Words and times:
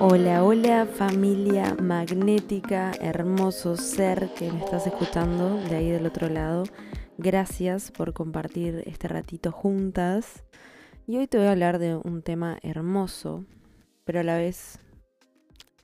Hola, 0.00 0.44
hola 0.44 0.86
familia 0.86 1.74
magnética, 1.74 2.92
hermoso 3.00 3.76
ser 3.76 4.32
que 4.34 4.52
me 4.52 4.60
estás 4.60 4.86
escuchando 4.86 5.56
de 5.56 5.74
ahí 5.74 5.90
del 5.90 6.06
otro 6.06 6.28
lado. 6.28 6.62
Gracias 7.16 7.90
por 7.90 8.12
compartir 8.12 8.84
este 8.86 9.08
ratito 9.08 9.50
juntas. 9.50 10.44
Y 11.08 11.16
hoy 11.16 11.26
te 11.26 11.38
voy 11.38 11.48
a 11.48 11.50
hablar 11.50 11.80
de 11.80 11.96
un 11.96 12.22
tema 12.22 12.60
hermoso, 12.62 13.44
pero 14.04 14.20
a 14.20 14.22
la 14.22 14.36
vez 14.36 14.78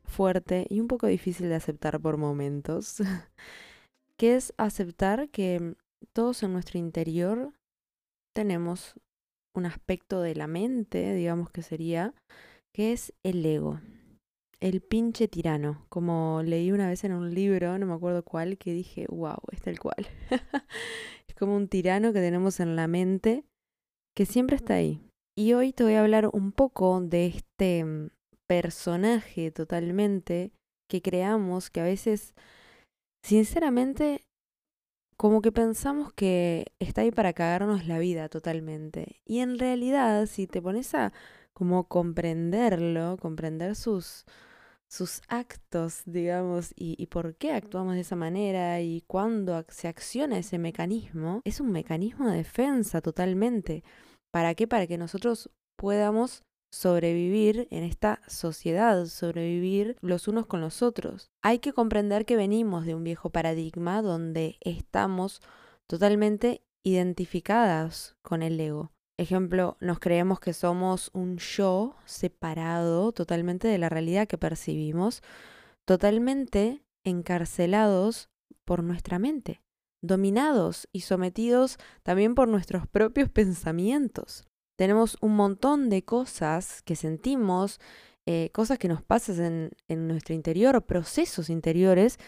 fuerte 0.05 0.69
y 0.71 0.79
un 0.79 0.87
poco 0.87 1.09
difícil 1.09 1.49
de 1.49 1.57
aceptar 1.57 1.99
por 1.99 2.17
momentos, 2.17 2.99
que 4.17 4.37
es 4.37 4.55
aceptar 4.59 5.29
que 5.31 5.75
todos 6.13 6.45
en 6.45 6.53
nuestro 6.53 6.79
interior 6.79 7.53
tenemos 8.33 8.95
un 9.55 9.67
aspecto 9.67 10.21
de 10.21 10.37
la 10.37 10.47
mente, 10.47 11.15
digamos 11.15 11.51
que 11.51 11.63
sería, 11.63 12.15
que 12.71 12.93
es 12.93 13.13
el 13.25 13.45
ego 13.45 13.81
el 14.65 14.81
pinche 14.81 15.29
tirano, 15.29 15.85
como 15.91 16.41
leí 16.43 16.73
una 16.73 16.89
vez 16.89 17.05
en 17.05 17.13
un 17.13 17.35
libro, 17.35 17.79
no 17.79 17.85
me 17.85 17.93
acuerdo 17.93 18.25
cuál, 18.25 18.57
que 18.57 18.73
dije, 18.73 19.05
wow, 19.11 19.37
es 19.53 19.61
tal 19.61 19.79
cual. 19.79 20.07
es 21.29 21.35
como 21.35 21.55
un 21.55 21.69
tirano 21.69 22.15
que 22.15 22.21
tenemos 22.21 22.61
en 22.61 22.75
la 22.75 22.89
mente 22.89 23.45
que 24.17 24.25
siempre 24.25 24.57
está 24.57 24.77
ahí. 24.77 25.03
Y 25.37 25.53
hoy 25.53 25.75
te 25.75 25.85
voy 25.85 25.93
a 25.93 26.01
hablar 26.01 26.31
un 26.33 26.51
poco 26.51 26.99
de 27.03 27.27
este 27.27 27.85
mm, 27.85 28.09
personaje 28.49 29.51
totalmente 29.51 30.53
que 30.89 31.03
creamos, 31.03 31.69
que 31.69 31.81
a 31.81 31.85
veces, 31.85 32.33
sinceramente, 33.23 34.23
como 35.19 35.43
que 35.43 35.53
pensamos 35.53 36.11
que 36.15 36.73
está 36.79 37.03
ahí 37.03 37.11
para 37.11 37.35
cagarnos 37.35 37.87
la 37.87 37.99
vida 37.99 38.31
totalmente. 38.31 39.21
Y 39.27 39.41
en 39.41 39.59
realidad, 39.59 40.25
si 40.25 40.47
te 40.47 40.63
pones 40.63 40.95
a 40.95 41.13
como 41.53 41.87
comprenderlo, 41.87 43.19
comprender 43.21 43.77
sus, 43.77 44.25
sus 44.89 45.23
actos, 45.29 46.03
digamos, 46.07 46.73
y, 46.77 47.07
por 47.07 47.37
qué 47.37 47.53
actuamos 47.53 47.95
de 47.95 48.01
esa 48.01 48.17
manera 48.17 48.81
y 48.81 49.03
cuándo 49.07 49.65
se 49.69 49.89
acciona 49.89 50.39
ese 50.39 50.59
mecanismo, 50.59 51.41
es 51.45 51.61
un 51.61 51.73
mecanismo 51.73 52.31
de 52.31 52.39
defensa 52.39 53.01
totalmente. 53.01 53.83
¿Para 54.33 54.55
qué? 54.55 54.69
Para 54.69 54.87
que 54.87 54.99
nosotros 54.99 55.51
podamos 55.77 56.43
sobrevivir 56.73 57.69
en 57.71 57.85
esta 57.85 58.21
sociedad, 58.27 59.07
sobrevivir 59.07 59.97
los 60.01 60.27
unos 60.27 60.47
con 60.47 60.61
los 60.61 60.83
otros. 60.83 61.31
Hay 61.43 61.61
que 61.61 61.73
comprender 61.73 62.25
que 62.27 62.37
venimos 62.37 62.85
de 62.85 62.95
un 62.95 63.05
viejo 63.05 63.31
paradigma 63.31 64.03
donde 64.03 64.59
estamos 64.61 65.41
totalmente 65.87 66.63
identificadas 66.83 68.17
con 68.23 68.43
el 68.43 68.59
ego. 68.59 68.94
Ejemplo, 69.17 69.77
nos 69.81 70.01
creemos 70.01 70.41
que 70.41 70.53
somos 70.53 71.11
un 71.13 71.39
yo 71.39 71.95
separado 72.05 73.13
totalmente 73.13 73.69
de 73.69 73.79
la 73.79 73.89
realidad 73.89 74.27
que 74.27 74.39
percibimos, 74.39 75.23
totalmente 75.85 76.83
encarcelados 77.05 78.29
por 78.65 78.83
nuestra 78.83 79.21
mente, 79.21 79.63
dominados 80.03 80.89
y 80.91 81.03
sometidos 81.03 81.79
también 82.03 82.35
por 82.35 82.49
nuestros 82.49 82.89
propios 82.89 83.29
pensamientos. 83.29 84.47
Tenemos 84.77 85.17
un 85.21 85.37
montón 85.37 85.91
de 85.91 86.05
cosas 86.05 86.83
que 86.83 86.97
sentimos, 86.97 87.81
eh, 88.27 88.51
cosas 88.53 88.79
que 88.79 88.89
nos 88.89 89.03
pasan 89.03 89.41
en, 89.41 89.71
en 89.87 90.09
nuestro 90.09 90.35
interior, 90.35 90.85
procesos 90.87 91.51
interiores 91.51 92.19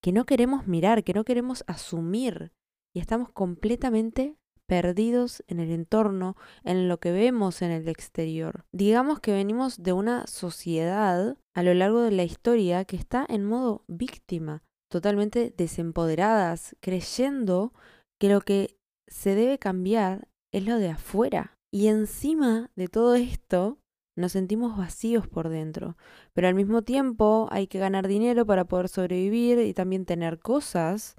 que 0.00 0.12
no 0.12 0.24
queremos 0.24 0.66
mirar, 0.66 1.04
que 1.04 1.12
no 1.12 1.24
queremos 1.24 1.64
asumir 1.66 2.52
y 2.94 3.00
estamos 3.00 3.30
completamente 3.30 4.39
perdidos 4.70 5.42
en 5.48 5.58
el 5.58 5.72
entorno, 5.72 6.36
en 6.62 6.88
lo 6.88 7.00
que 7.00 7.10
vemos 7.10 7.60
en 7.60 7.72
el 7.72 7.88
exterior. 7.88 8.66
Digamos 8.70 9.18
que 9.18 9.32
venimos 9.32 9.82
de 9.82 9.92
una 9.92 10.28
sociedad 10.28 11.36
a 11.56 11.62
lo 11.64 11.74
largo 11.74 12.02
de 12.02 12.12
la 12.12 12.22
historia 12.22 12.84
que 12.84 12.94
está 12.94 13.26
en 13.28 13.44
modo 13.44 13.82
víctima, 13.88 14.62
totalmente 14.88 15.52
desempoderadas, 15.56 16.76
creyendo 16.78 17.72
que 18.20 18.28
lo 18.28 18.42
que 18.42 18.76
se 19.08 19.34
debe 19.34 19.58
cambiar 19.58 20.28
es 20.52 20.64
lo 20.64 20.76
de 20.76 20.90
afuera. 20.90 21.58
Y 21.72 21.88
encima 21.88 22.70
de 22.76 22.86
todo 22.86 23.16
esto, 23.16 23.80
nos 24.16 24.30
sentimos 24.30 24.76
vacíos 24.76 25.26
por 25.26 25.48
dentro. 25.48 25.96
Pero 26.32 26.46
al 26.46 26.54
mismo 26.54 26.82
tiempo 26.82 27.48
hay 27.50 27.66
que 27.66 27.80
ganar 27.80 28.06
dinero 28.06 28.46
para 28.46 28.66
poder 28.66 28.88
sobrevivir 28.88 29.58
y 29.58 29.74
también 29.74 30.04
tener 30.04 30.38
cosas 30.38 31.16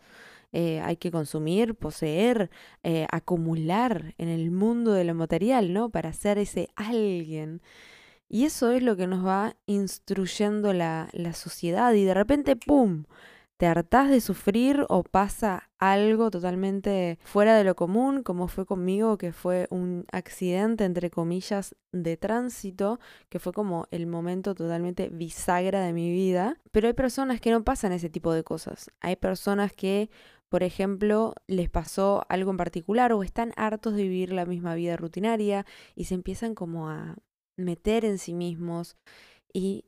eh, 0.52 0.82
hay 0.82 0.98
que 0.98 1.12
consumir, 1.12 1.76
poseer, 1.76 2.50
eh, 2.84 3.08
acumular 3.12 4.14
en 4.18 4.30
el 4.30 4.52
mundo 4.52 4.94
de 4.94 5.04
lo 5.04 5.16
material, 5.16 5.74
¿no? 5.74 5.90
Para 5.90 6.14
ser 6.14 6.38
ese 6.38 6.70
alguien. 6.76 7.62
Y 8.30 8.46
eso 8.46 8.72
es 8.72 8.84
lo 8.84 8.96
que 8.96 9.08
nos 9.08 9.26
va 9.26 9.56
instruyendo 9.66 10.74
la, 10.74 11.10
la 11.14 11.34
sociedad 11.34 11.94
y 11.94 12.06
de 12.06 12.14
repente, 12.14 12.56
¡pum! 12.56 13.06
te 13.62 13.68
hartás 13.68 14.10
de 14.10 14.22
sufrir 14.22 14.88
o 14.90 15.04
pasa 15.04 15.70
algo 15.78 16.32
totalmente 16.32 17.20
fuera 17.24 17.56
de 17.56 17.64
lo 17.64 17.76
común, 17.76 18.24
como 18.24 18.48
fue 18.48 18.66
conmigo, 18.66 19.20
que 19.20 19.34
fue 19.34 19.68
un 19.70 20.04
accidente, 20.12 20.84
entre 20.84 21.12
comillas, 21.12 21.76
de 21.92 22.18
tránsito, 22.18 23.00
que 23.30 23.38
fue 23.38 23.54
como 23.54 23.86
el 23.92 24.08
momento 24.08 24.56
totalmente 24.56 25.10
bisagra 25.10 25.82
de 25.82 25.94
mi 25.94 26.10
vida. 26.10 26.58
Pero 26.72 26.88
hay 26.88 26.96
personas 26.96 27.40
que 27.40 27.52
no 27.52 27.64
pasan 27.64 27.92
ese 27.92 28.10
tipo 28.10 28.34
de 28.34 28.44
cosas. 28.44 28.90
Hay 29.00 29.16
personas 29.16 29.74
que 29.74 30.10
por 30.52 30.64
ejemplo, 30.64 31.34
les 31.48 31.70
pasó 31.70 32.26
algo 32.28 32.52
en 32.52 32.58
particular 32.58 33.14
o 33.14 33.24
están 33.24 33.54
hartos 33.56 33.96
de 33.96 34.04
vivir 34.04 34.34
la 34.34 34.46
misma 34.46 34.76
vida 34.76 34.98
rutinaria 34.98 35.66
y 35.96 36.04
se 36.06 36.14
empiezan 36.14 36.56
como 36.56 36.90
a 36.90 37.16
meter 37.56 38.04
en 38.04 38.18
sí 38.18 38.34
mismos 38.34 38.98
y 39.54 39.86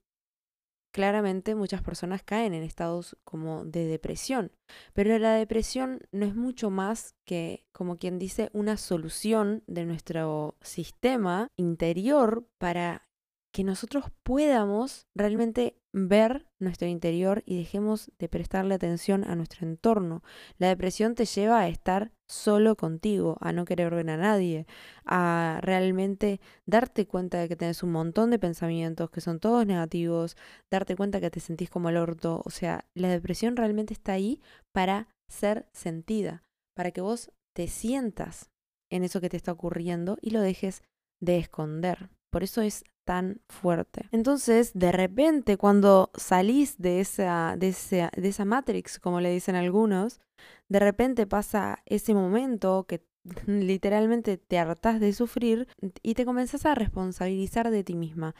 claramente 0.94 1.54
muchas 1.54 1.82
personas 1.82 2.24
caen 2.24 2.54
en 2.54 2.64
estados 2.64 3.18
como 3.26 3.66
de 3.66 3.88
depresión. 3.88 4.54
Pero 4.94 5.20
la 5.20 5.34
depresión 5.34 6.00
no 6.14 6.26
es 6.26 6.34
mucho 6.34 6.70
más 6.70 7.14
que, 7.26 7.66
como 7.74 7.98
quien 7.98 8.18
dice, 8.18 8.50
una 8.54 8.78
solución 8.78 9.64
de 9.68 9.84
nuestro 9.84 10.56
sistema 10.62 11.50
interior 11.58 12.48
para 12.58 13.10
que 13.54 13.64
nosotros 13.64 14.06
podamos 14.24 15.06
realmente 15.16 15.78
ver 15.94 16.48
nuestro 16.60 16.88
interior 16.88 17.44
y 17.46 17.56
dejemos 17.56 18.12
de 18.18 18.28
prestarle 18.28 18.74
atención 18.74 19.24
a 19.24 19.36
nuestro 19.36 19.68
entorno. 19.68 20.24
La 20.58 20.70
depresión 20.70 21.14
te 21.14 21.26
lleva 21.26 21.60
a 21.60 21.68
estar 21.68 22.12
solo 22.28 22.76
contigo, 22.76 23.38
a 23.42 23.54
no 23.54 23.66
querer 23.66 23.94
ver 23.94 24.10
a 24.10 24.18
nadie, 24.18 24.66
a 25.06 25.60
realmente 25.62 26.42
darte 26.66 27.06
cuenta 27.06 27.38
de 27.38 27.48
que 27.48 27.56
tienes 27.56 27.84
un 27.84 27.92
montón 27.92 28.32
de 28.32 28.40
pensamientos 28.40 29.12
que 29.12 29.22
son 29.22 29.40
todos 29.40 29.68
negativos, 29.68 30.36
darte 30.72 30.96
cuenta 30.96 31.22
que 31.22 31.30
te 31.30 31.40
sentís 31.40 31.70
como 31.70 31.90
el 31.90 31.98
orto. 31.98 32.42
O 32.46 32.50
sea, 32.50 32.86
la 32.96 33.10
depresión 33.10 33.56
realmente 33.56 33.94
está 33.94 34.14
ahí 34.14 34.42
para 34.74 35.10
ser 35.30 35.70
sentida, 35.74 36.44
para 36.76 36.90
que 36.90 37.02
vos 37.02 37.32
te 37.56 37.68
sientas 37.68 38.50
en 38.92 39.04
eso 39.04 39.22
que 39.22 39.30
te 39.30 39.38
está 39.38 39.52
ocurriendo 39.52 40.18
y 40.22 40.32
lo 40.32 40.42
dejes 40.42 40.82
de 41.22 41.38
esconder. 41.38 42.10
Por 42.32 42.42
eso 42.42 42.64
es 42.64 42.84
tan 43.04 43.42
fuerte. 43.50 44.08
Entonces, 44.12 44.72
de 44.74 44.92
repente, 44.92 45.58
cuando 45.58 46.12
salís 46.16 46.78
de 46.78 47.00
esa, 47.00 47.56
de, 47.58 47.76
de 48.16 48.28
esa 48.28 48.46
Matrix, 48.46 49.00
como 49.00 49.22
le 49.22 49.32
dicen 49.32 49.56
algunos, 49.56 50.22
de 50.70 50.80
repente 50.80 51.28
pasa 51.28 51.80
ese 51.86 52.14
momento 52.14 52.86
que 52.88 53.06
literalmente 53.48 54.38
te 54.38 54.60
hartás 54.60 55.00
de 55.00 55.14
sufrir 55.14 55.68
y 56.02 56.14
te 56.14 56.26
comenzás 56.26 56.66
a 56.66 56.76
responsabilizar 56.76 57.72
de 57.72 57.84
ti 57.84 57.96
misma. 57.96 58.36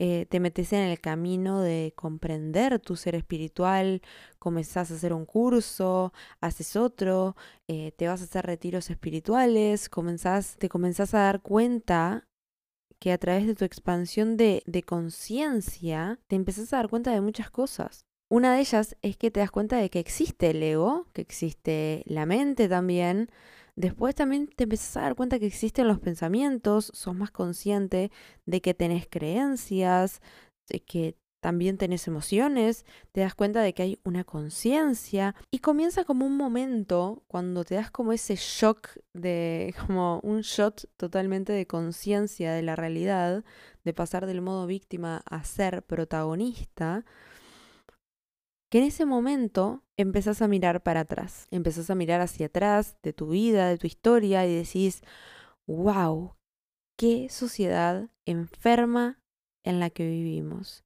Eh, 0.00 0.26
te 0.26 0.38
metes 0.38 0.72
en 0.72 0.80
el 0.80 1.00
camino 1.00 1.60
de 1.60 1.92
comprender 1.96 2.78
tu 2.78 2.94
ser 2.94 3.16
espiritual, 3.16 4.00
comenzás 4.38 4.92
a 4.92 4.94
hacer 4.94 5.12
un 5.12 5.26
curso, 5.26 6.12
haces 6.40 6.76
otro, 6.76 7.34
eh, 7.66 7.90
te 7.96 8.06
vas 8.06 8.20
a 8.20 8.24
hacer 8.24 8.46
retiros 8.46 8.90
espirituales, 8.90 9.88
comenzás, 9.88 10.56
te 10.56 10.68
comenzás 10.68 11.14
a 11.14 11.20
dar 11.20 11.42
cuenta 11.42 12.28
que 13.00 13.12
a 13.12 13.18
través 13.18 13.46
de 13.46 13.54
tu 13.54 13.64
expansión 13.64 14.36
de, 14.36 14.62
de 14.66 14.82
conciencia 14.82 16.18
te 16.26 16.36
empezás 16.36 16.72
a 16.72 16.76
dar 16.76 16.88
cuenta 16.88 17.12
de 17.12 17.20
muchas 17.20 17.50
cosas. 17.50 18.04
Una 18.30 18.54
de 18.54 18.60
ellas 18.60 18.96
es 19.00 19.16
que 19.16 19.30
te 19.30 19.40
das 19.40 19.50
cuenta 19.50 19.76
de 19.76 19.88
que 19.88 20.00
existe 20.00 20.50
el 20.50 20.62
ego, 20.62 21.06
que 21.12 21.22
existe 21.22 22.02
la 22.06 22.26
mente 22.26 22.68
también. 22.68 23.30
Después 23.74 24.14
también 24.14 24.48
te 24.48 24.64
empezás 24.64 24.96
a 24.98 25.02
dar 25.02 25.14
cuenta 25.14 25.38
que 25.38 25.46
existen 25.46 25.88
los 25.88 25.98
pensamientos, 25.98 26.90
sos 26.94 27.14
más 27.14 27.30
consciente 27.30 28.10
de 28.44 28.60
que 28.60 28.74
tenés 28.74 29.06
creencias, 29.08 30.20
de 30.68 30.80
que 30.80 31.16
también 31.40 31.78
tenés 31.78 32.08
emociones, 32.08 32.84
te 33.12 33.20
das 33.20 33.34
cuenta 33.34 33.62
de 33.62 33.72
que 33.72 33.82
hay 33.82 34.00
una 34.04 34.24
conciencia 34.24 35.34
y 35.50 35.60
comienza 35.60 36.04
como 36.04 36.26
un 36.26 36.36
momento 36.36 37.22
cuando 37.28 37.64
te 37.64 37.76
das 37.76 37.90
como 37.90 38.12
ese 38.12 38.34
shock 38.36 38.88
de, 39.14 39.74
como 39.86 40.20
un 40.20 40.40
shot 40.40 40.88
totalmente 40.96 41.52
de 41.52 41.66
conciencia 41.66 42.52
de 42.52 42.62
la 42.62 42.76
realidad, 42.76 43.44
de 43.84 43.94
pasar 43.94 44.26
del 44.26 44.40
modo 44.40 44.66
víctima 44.66 45.22
a 45.26 45.44
ser 45.44 45.82
protagonista, 45.84 47.04
que 48.70 48.78
en 48.78 48.84
ese 48.84 49.06
momento 49.06 49.82
empezás 49.96 50.42
a 50.42 50.48
mirar 50.48 50.82
para 50.82 51.00
atrás, 51.00 51.46
empezás 51.50 51.88
a 51.88 51.94
mirar 51.94 52.20
hacia 52.20 52.46
atrás 52.46 52.96
de 53.02 53.12
tu 53.12 53.28
vida, 53.28 53.68
de 53.68 53.78
tu 53.78 53.86
historia 53.86 54.46
y 54.46 54.54
decís, 54.54 55.02
wow, 55.66 56.34
qué 56.98 57.28
sociedad 57.30 58.10
enferma 58.26 59.20
en 59.64 59.80
la 59.80 59.88
que 59.88 60.06
vivimos 60.06 60.84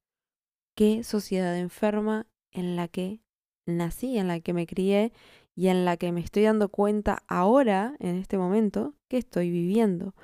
qué 0.75 1.03
sociedad 1.03 1.57
enferma 1.57 2.27
en 2.51 2.75
la 2.75 2.87
que 2.87 3.21
nací, 3.67 4.17
en 4.17 4.27
la 4.27 4.39
que 4.39 4.53
me 4.53 4.67
crié 4.67 5.11
y 5.55 5.67
en 5.67 5.85
la 5.85 5.97
que 5.97 6.11
me 6.11 6.21
estoy 6.21 6.43
dando 6.43 6.69
cuenta 6.69 7.23
ahora, 7.27 7.95
en 7.99 8.15
este 8.17 8.37
momento, 8.37 8.95
que 9.09 9.17
estoy 9.17 9.51
viviendo. 9.51 10.15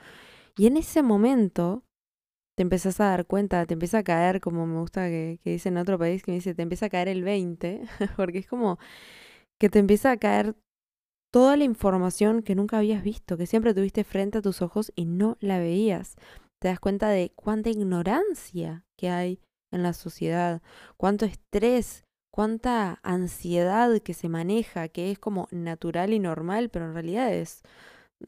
Y 0.58 0.68
en 0.68 0.78
ese 0.78 1.04
momento 1.04 1.84
te 2.58 2.64
empezás 2.64 3.00
a 3.00 3.06
dar 3.06 3.26
cuenta, 3.26 3.66
te 3.66 3.74
empieza 3.74 4.00
a 4.00 4.04
caer, 4.04 4.42
como 4.42 4.66
me 4.66 4.80
gusta 4.80 5.08
que, 5.08 5.40
que 5.44 5.52
dice 5.52 5.70
en 5.70 5.78
otro 5.78 5.98
país, 5.98 6.24
que 6.24 6.32
me 6.32 6.36
dice, 6.36 6.56
te 6.56 6.64
empieza 6.64 6.88
a 6.88 6.90
caer 6.90 7.08
el 7.08 7.24
20, 7.24 7.84
porque 8.18 8.40
es 8.40 8.48
como 8.48 8.80
que 9.60 9.70
te 9.70 9.80
empieza 9.80 10.12
a 10.12 10.18
caer 10.18 10.56
toda 11.32 11.58
la 11.58 11.64
información 11.64 12.42
que 12.42 12.56
nunca 12.56 12.78
habías 12.78 13.04
visto, 13.04 13.38
que 13.38 13.46
siempre 13.46 13.74
tuviste 13.74 14.04
frente 14.04 14.40
a 14.40 14.42
tus 14.42 14.62
ojos 14.62 14.92
y 14.96 15.06
no 15.06 15.38
la 15.40 15.60
veías. 15.60 16.16
Te 16.62 16.68
das 16.68 16.80
cuenta 16.80 17.10
de 17.10 17.32
cuánta 17.36 17.70
ignorancia 17.70 18.86
que 18.98 19.10
hay 19.10 19.40
en 19.72 19.84
la 19.84 19.94
sociedad, 19.94 20.62
cuánto 20.98 21.26
estrés, 21.26 22.06
cuánta 22.32 23.00
ansiedad 23.04 24.00
que 24.00 24.14
se 24.14 24.30
maneja, 24.30 24.88
que 24.88 25.12
es 25.12 25.20
como 25.20 25.48
natural 25.52 26.14
y 26.14 26.20
normal, 26.20 26.70
pero 26.70 26.86
en 26.86 26.94
realidad 26.94 27.34
es 27.34 27.64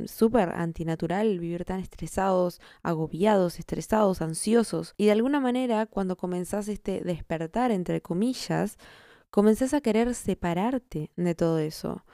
súper 0.05 0.49
antinatural 0.49 1.39
vivir 1.39 1.65
tan 1.65 1.79
estresados, 1.79 2.61
agobiados, 2.83 3.59
estresados, 3.59 4.21
ansiosos. 4.21 4.93
Y 4.97 5.05
de 5.05 5.11
alguna 5.11 5.39
manera, 5.39 5.85
cuando 5.85 6.15
comenzás 6.15 6.67
este 6.67 7.01
despertar, 7.01 7.71
entre 7.71 8.01
comillas, 8.01 8.77
comenzás 9.29 9.73
a 9.73 9.81
querer 9.81 10.13
separarte 10.15 11.11
de 11.15 11.35
todo 11.35 11.59
eso. 11.59 12.05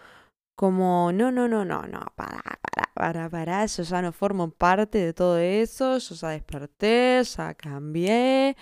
Como, 0.56 1.12
no, 1.14 1.32
no, 1.32 1.48
no, 1.48 1.66
no, 1.66 1.84
no, 1.84 2.00
para, 2.16 2.42
para, 2.74 2.94
para, 2.96 3.30
para, 3.30 3.66
yo 3.68 3.84
ya 3.84 4.02
no 4.02 4.12
formo 4.12 4.50
parte 4.50 4.98
de 4.98 5.14
todo 5.14 5.38
eso, 5.38 6.00
yo 6.00 6.16
ya 6.16 6.30
desperté, 6.30 7.22
ya 7.24 7.54
cambié, 7.54 8.58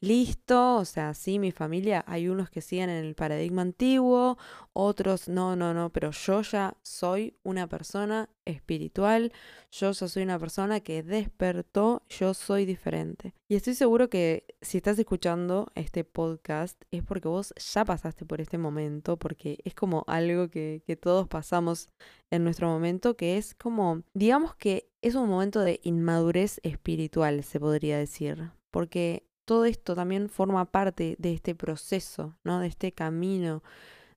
listo, 0.00 0.76
o 0.76 0.84
sea, 0.84 1.14
sí, 1.14 1.38
mi 1.38 1.52
familia, 1.52 2.04
hay 2.06 2.28
unos 2.28 2.50
que 2.50 2.60
siguen 2.60 2.90
en 2.90 3.04
el 3.04 3.14
paradigma 3.14 3.62
antiguo, 3.62 4.38
otros 4.72 5.28
no, 5.28 5.56
no, 5.56 5.74
no, 5.74 5.90
pero 5.90 6.10
yo 6.10 6.42
ya 6.42 6.76
soy 6.82 7.36
una 7.42 7.66
persona 7.66 8.28
espiritual, 8.44 9.32
yo 9.70 9.92
ya 9.92 10.08
soy 10.08 10.22
una 10.22 10.38
persona 10.38 10.80
que 10.80 11.02
despertó, 11.02 12.02
yo 12.08 12.34
soy 12.34 12.66
diferente. 12.66 13.34
Y 13.48 13.56
estoy 13.56 13.74
seguro 13.74 14.08
que 14.08 14.44
si 14.60 14.78
estás 14.78 14.98
escuchando 14.98 15.70
este 15.74 16.04
podcast 16.04 16.80
es 16.90 17.02
porque 17.02 17.28
vos 17.28 17.54
ya 17.56 17.84
pasaste 17.84 18.24
por 18.24 18.40
este 18.40 18.58
momento, 18.58 19.16
porque 19.16 19.58
es 19.64 19.74
como 19.74 20.04
algo 20.06 20.48
que, 20.48 20.82
que 20.86 20.96
todos 20.96 21.28
pasamos 21.28 21.88
en 22.30 22.44
nuestro 22.44 22.68
momento, 22.68 23.16
que 23.16 23.38
es 23.38 23.54
como, 23.54 24.02
digamos 24.14 24.54
que 24.56 24.90
es 25.00 25.14
un 25.14 25.28
momento 25.28 25.60
de 25.60 25.80
inmadurez 25.82 26.60
espiritual, 26.62 27.44
se 27.44 27.60
podría 27.60 27.98
decir, 27.98 28.50
porque 28.70 29.26
todo 29.46 29.64
esto 29.64 29.94
también 29.94 30.28
forma 30.28 30.64
parte 30.66 31.16
de 31.18 31.32
este 31.32 31.54
proceso, 31.54 32.36
¿no? 32.44 32.60
De 32.60 32.66
este 32.66 32.92
camino 32.92 33.62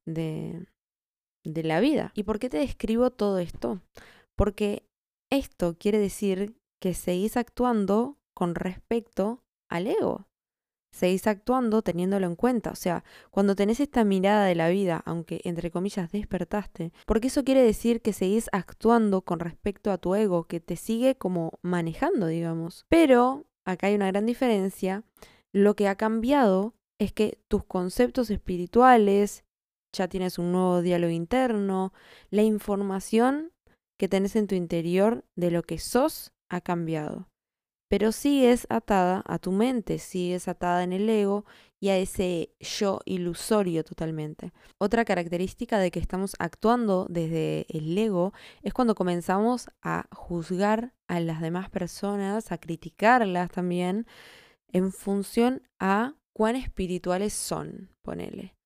de, 0.05 0.65
de 1.45 1.63
la 1.63 1.79
vida. 1.79 2.11
¿Y 2.15 2.23
por 2.23 2.39
qué 2.39 2.49
te 2.49 2.57
describo 2.57 3.11
todo 3.11 3.39
esto? 3.39 3.79
Porque 4.35 4.83
esto 5.31 5.75
quiere 5.77 5.99
decir 5.99 6.55
que 6.81 6.93
seguís 6.93 7.37
actuando 7.37 8.17
con 8.35 8.55
respecto 8.55 9.43
al 9.69 9.87
ego. 9.87 10.25
Seguís 10.91 11.27
actuando 11.27 11.83
teniéndolo 11.83 12.25
en 12.25 12.35
cuenta. 12.35 12.71
O 12.71 12.75
sea, 12.75 13.03
cuando 13.29 13.55
tenés 13.55 13.79
esta 13.79 14.03
mirada 14.03 14.45
de 14.45 14.55
la 14.55 14.69
vida, 14.69 15.03
aunque 15.05 15.39
entre 15.43 15.69
comillas 15.69 16.11
despertaste, 16.11 16.91
porque 17.05 17.27
eso 17.27 17.43
quiere 17.43 17.61
decir 17.61 18.01
que 18.01 18.11
seguís 18.11 18.49
actuando 18.51 19.21
con 19.21 19.39
respecto 19.39 19.91
a 19.91 19.99
tu 19.99 20.15
ego, 20.15 20.45
que 20.45 20.59
te 20.59 20.75
sigue 20.75 21.15
como 21.15 21.59
manejando, 21.61 22.25
digamos. 22.25 22.85
Pero 22.89 23.45
acá 23.71 23.87
hay 23.87 23.95
una 23.95 24.07
gran 24.07 24.25
diferencia. 24.25 25.03
Lo 25.53 25.75
que 25.75 25.87
ha 25.87 25.95
cambiado 25.95 26.73
es 26.99 27.13
que 27.13 27.39
tus 27.47 27.63
conceptos 27.63 28.29
espirituales, 28.29 29.43
ya 29.93 30.07
tienes 30.07 30.37
un 30.37 30.51
nuevo 30.51 30.81
diálogo 30.81 31.11
interno, 31.11 31.93
la 32.29 32.43
información 32.43 33.51
que 33.97 34.07
tenés 34.07 34.35
en 34.35 34.47
tu 34.47 34.55
interior 34.55 35.25
de 35.35 35.51
lo 35.51 35.63
que 35.63 35.79
sos 35.79 36.31
ha 36.49 36.61
cambiado. 36.61 37.27
Pero 37.89 38.11
sigues 38.11 38.67
atada 38.69 39.23
a 39.25 39.39
tu 39.39 39.51
mente, 39.51 39.97
sigues 39.97 40.47
atada 40.47 40.83
en 40.83 40.93
el 40.93 41.09
ego 41.09 41.45
y 41.79 41.89
a 41.89 41.97
ese 41.97 42.53
yo 42.59 42.99
ilusorio 43.05 43.83
totalmente. 43.83 44.51
Otra 44.77 45.05
característica 45.05 45.79
de 45.79 45.91
que 45.91 45.99
estamos 45.99 46.35
actuando 46.39 47.07
desde 47.09 47.65
el 47.69 47.97
ego 47.97 48.33
es 48.61 48.73
cuando 48.73 48.95
comenzamos 48.95 49.69
a 49.81 50.07
juzgar 50.11 50.93
a 51.07 51.19
las 51.19 51.41
demás 51.41 51.69
personas, 51.69 52.51
a 52.51 52.57
criticarlas 52.57 53.49
también, 53.49 54.05
en 54.71 54.91
función 54.91 55.63
a 55.79 56.15
cuán 56.33 56.55
espirituales 56.55 57.33
son, 57.33 57.89
ponele. 58.01 58.58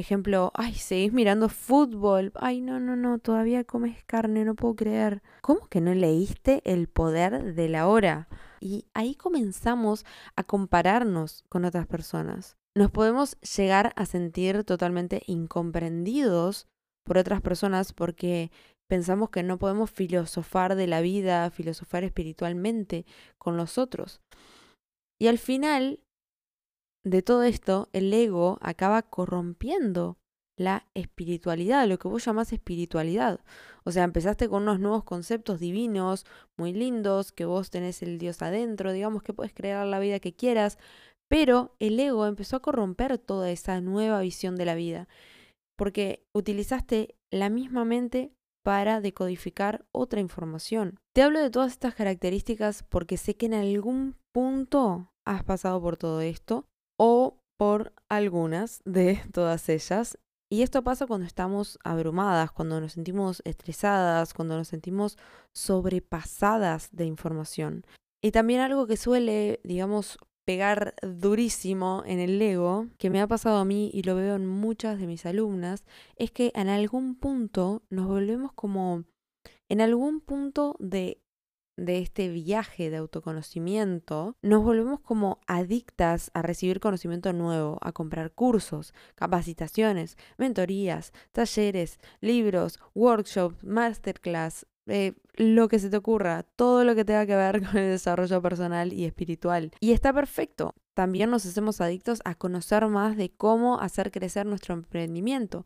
Ejemplo, 0.00 0.50
ay, 0.54 0.72
seguís 0.72 1.12
mirando 1.12 1.50
fútbol. 1.50 2.32
Ay, 2.36 2.62
no, 2.62 2.80
no, 2.80 2.96
no, 2.96 3.18
todavía 3.18 3.64
comes 3.64 4.02
carne, 4.06 4.46
no 4.46 4.54
puedo 4.54 4.74
creer. 4.74 5.22
¿Cómo 5.42 5.68
que 5.68 5.82
no 5.82 5.92
leíste 5.92 6.62
El 6.64 6.88
poder 6.88 7.54
de 7.54 7.68
la 7.68 7.86
hora? 7.86 8.26
Y 8.60 8.86
ahí 8.94 9.14
comenzamos 9.14 10.06
a 10.36 10.42
compararnos 10.42 11.44
con 11.50 11.66
otras 11.66 11.86
personas. 11.86 12.56
Nos 12.74 12.90
podemos 12.90 13.38
llegar 13.40 13.92
a 13.94 14.06
sentir 14.06 14.64
totalmente 14.64 15.22
incomprendidos 15.26 16.66
por 17.04 17.18
otras 17.18 17.42
personas 17.42 17.92
porque 17.92 18.50
pensamos 18.88 19.28
que 19.28 19.42
no 19.42 19.58
podemos 19.58 19.90
filosofar 19.90 20.76
de 20.76 20.86
la 20.86 21.02
vida, 21.02 21.50
filosofar 21.50 22.04
espiritualmente 22.04 23.04
con 23.36 23.58
los 23.58 23.76
otros. 23.76 24.22
Y 25.20 25.26
al 25.26 25.36
final 25.36 26.00
de 27.04 27.22
todo 27.22 27.42
esto, 27.42 27.88
el 27.92 28.12
ego 28.12 28.58
acaba 28.60 29.02
corrompiendo 29.02 30.18
la 30.56 30.86
espiritualidad, 30.92 31.88
lo 31.88 31.98
que 31.98 32.08
vos 32.08 32.24
llamás 32.24 32.52
espiritualidad. 32.52 33.40
O 33.84 33.92
sea, 33.92 34.04
empezaste 34.04 34.48
con 34.48 34.64
unos 34.64 34.78
nuevos 34.78 35.04
conceptos 35.04 35.58
divinos, 35.58 36.26
muy 36.58 36.74
lindos, 36.74 37.32
que 37.32 37.46
vos 37.46 37.70
tenés 37.70 38.02
el 38.02 38.18
Dios 38.18 38.42
adentro, 38.42 38.92
digamos 38.92 39.22
que 39.22 39.32
puedes 39.32 39.54
crear 39.54 39.86
la 39.86 39.98
vida 39.98 40.20
que 40.20 40.34
quieras, 40.34 40.78
pero 41.28 41.74
el 41.78 41.98
ego 41.98 42.26
empezó 42.26 42.56
a 42.56 42.62
corromper 42.62 43.16
toda 43.16 43.50
esa 43.50 43.80
nueva 43.80 44.20
visión 44.20 44.56
de 44.56 44.66
la 44.66 44.74
vida, 44.74 45.08
porque 45.78 46.26
utilizaste 46.34 47.16
la 47.30 47.48
misma 47.48 47.86
mente 47.86 48.34
para 48.62 49.00
decodificar 49.00 49.86
otra 49.92 50.20
información. 50.20 50.98
Te 51.14 51.22
hablo 51.22 51.40
de 51.40 51.50
todas 51.50 51.72
estas 51.72 51.94
características 51.94 52.82
porque 52.82 53.16
sé 53.16 53.34
que 53.34 53.46
en 53.46 53.54
algún 53.54 54.16
punto 54.32 55.10
has 55.24 55.42
pasado 55.42 55.80
por 55.80 55.96
todo 55.96 56.20
esto 56.20 56.66
o 57.00 57.38
por 57.58 57.94
algunas 58.10 58.82
de 58.84 59.22
todas 59.32 59.68
ellas 59.70 60.18
y 60.52 60.62
esto 60.62 60.82
pasa 60.82 61.06
cuando 61.06 61.26
estamos 61.26 61.78
abrumadas, 61.84 62.50
cuando 62.50 62.80
nos 62.80 62.94
sentimos 62.94 63.40
estresadas, 63.44 64.34
cuando 64.34 64.56
nos 64.56 64.66
sentimos 64.66 65.16
sobrepasadas 65.54 66.88
de 66.90 67.04
información. 67.04 67.86
Y 68.20 68.32
también 68.32 68.60
algo 68.60 68.88
que 68.88 68.96
suele, 68.96 69.60
digamos, 69.62 70.18
pegar 70.44 70.94
durísimo 71.02 72.02
en 72.04 72.18
el 72.18 72.42
ego, 72.42 72.88
que 72.98 73.10
me 73.10 73.20
ha 73.20 73.28
pasado 73.28 73.58
a 73.58 73.64
mí 73.64 73.92
y 73.94 74.02
lo 74.02 74.16
veo 74.16 74.34
en 74.34 74.46
muchas 74.48 74.98
de 74.98 75.06
mis 75.06 75.24
alumnas, 75.24 75.84
es 76.16 76.32
que 76.32 76.50
en 76.56 76.68
algún 76.68 77.14
punto 77.14 77.84
nos 77.88 78.08
volvemos 78.08 78.52
como, 78.52 79.04
en 79.68 79.80
algún 79.80 80.20
punto 80.20 80.74
de 80.80 81.22
de 81.76 81.98
este 81.98 82.28
viaje 82.28 82.90
de 82.90 82.98
autoconocimiento, 82.98 84.36
nos 84.42 84.62
volvemos 84.62 85.00
como 85.00 85.40
adictas 85.46 86.30
a 86.34 86.42
recibir 86.42 86.80
conocimiento 86.80 87.32
nuevo, 87.32 87.78
a 87.80 87.92
comprar 87.92 88.32
cursos, 88.32 88.92
capacitaciones, 89.14 90.16
mentorías, 90.36 91.12
talleres, 91.32 91.98
libros, 92.20 92.78
workshops, 92.94 93.62
masterclass, 93.64 94.66
eh, 94.86 95.14
lo 95.34 95.68
que 95.68 95.78
se 95.78 95.88
te 95.88 95.96
ocurra, 95.96 96.42
todo 96.42 96.84
lo 96.84 96.94
que 96.94 97.04
tenga 97.04 97.26
que 97.26 97.36
ver 97.36 97.62
con 97.66 97.76
el 97.78 97.90
desarrollo 97.90 98.42
personal 98.42 98.92
y 98.92 99.04
espiritual. 99.04 99.70
Y 99.80 99.92
está 99.92 100.12
perfecto. 100.12 100.74
También 100.94 101.30
nos 101.30 101.46
hacemos 101.46 101.80
adictos 101.80 102.20
a 102.24 102.34
conocer 102.34 102.86
más 102.88 103.16
de 103.16 103.30
cómo 103.30 103.80
hacer 103.80 104.10
crecer 104.10 104.46
nuestro 104.46 104.74
emprendimiento. 104.74 105.64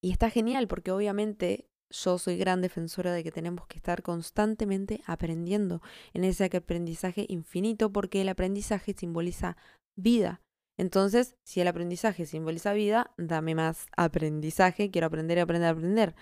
Y 0.00 0.12
está 0.12 0.30
genial 0.30 0.68
porque 0.68 0.92
obviamente 0.92 1.66
yo 1.90 2.18
soy 2.18 2.36
gran 2.36 2.60
defensora 2.60 3.12
de 3.12 3.24
que 3.24 3.32
tenemos 3.32 3.66
que 3.66 3.76
estar 3.76 4.02
constantemente 4.02 5.02
aprendiendo 5.06 5.80
en 6.12 6.24
ese 6.24 6.44
aprendizaje 6.44 7.26
infinito 7.28 7.92
porque 7.92 8.20
el 8.20 8.28
aprendizaje 8.28 8.92
simboliza 8.92 9.56
vida. 9.96 10.40
Entonces, 10.76 11.34
si 11.44 11.60
el 11.60 11.68
aprendizaje 11.68 12.24
simboliza 12.24 12.72
vida, 12.72 13.10
dame 13.16 13.54
más 13.54 13.86
aprendizaje, 13.96 14.90
quiero 14.90 15.08
aprender, 15.08 15.40
aprender, 15.40 15.68
aprender. 15.68 16.14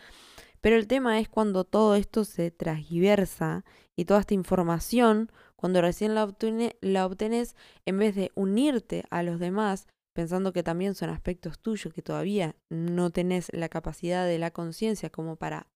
Pero 0.61 0.77
el 0.77 0.87
tema 0.87 1.21
es 1.21 1.29
cuando 1.29 1.65
todo 1.65 1.95
esto 1.95 2.25
se 2.25 2.51
transgiversa 2.51 3.65
y 3.95 4.07
toda 4.07 4.21
esta 4.21 4.35
información, 4.35 5.31
cuando 5.57 5.83
recién 5.83 6.15
la, 6.15 6.35
la 6.81 7.07
obtenés, 7.07 7.55
en 7.85 7.99
vez 7.99 8.15
de 8.15 8.33
unirte 8.35 9.05
a 9.11 9.23
los 9.23 9.39
demás, 9.39 9.87
pensando 10.17 10.53
que 10.53 10.63
también 10.63 10.95
son 10.95 11.11
aspectos 11.11 11.61
tuyos 11.61 11.93
que 11.93 12.03
todavía 12.03 12.57
no 12.71 13.11
tenés 13.11 13.51
la 13.53 13.69
capacidad 13.69 14.27
de 14.27 14.39
la 14.39 14.51
conciencia 14.51 15.11
como 15.11 15.37
para 15.37 15.69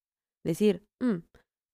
decir, 0.43 0.83
mm, 0.99 1.19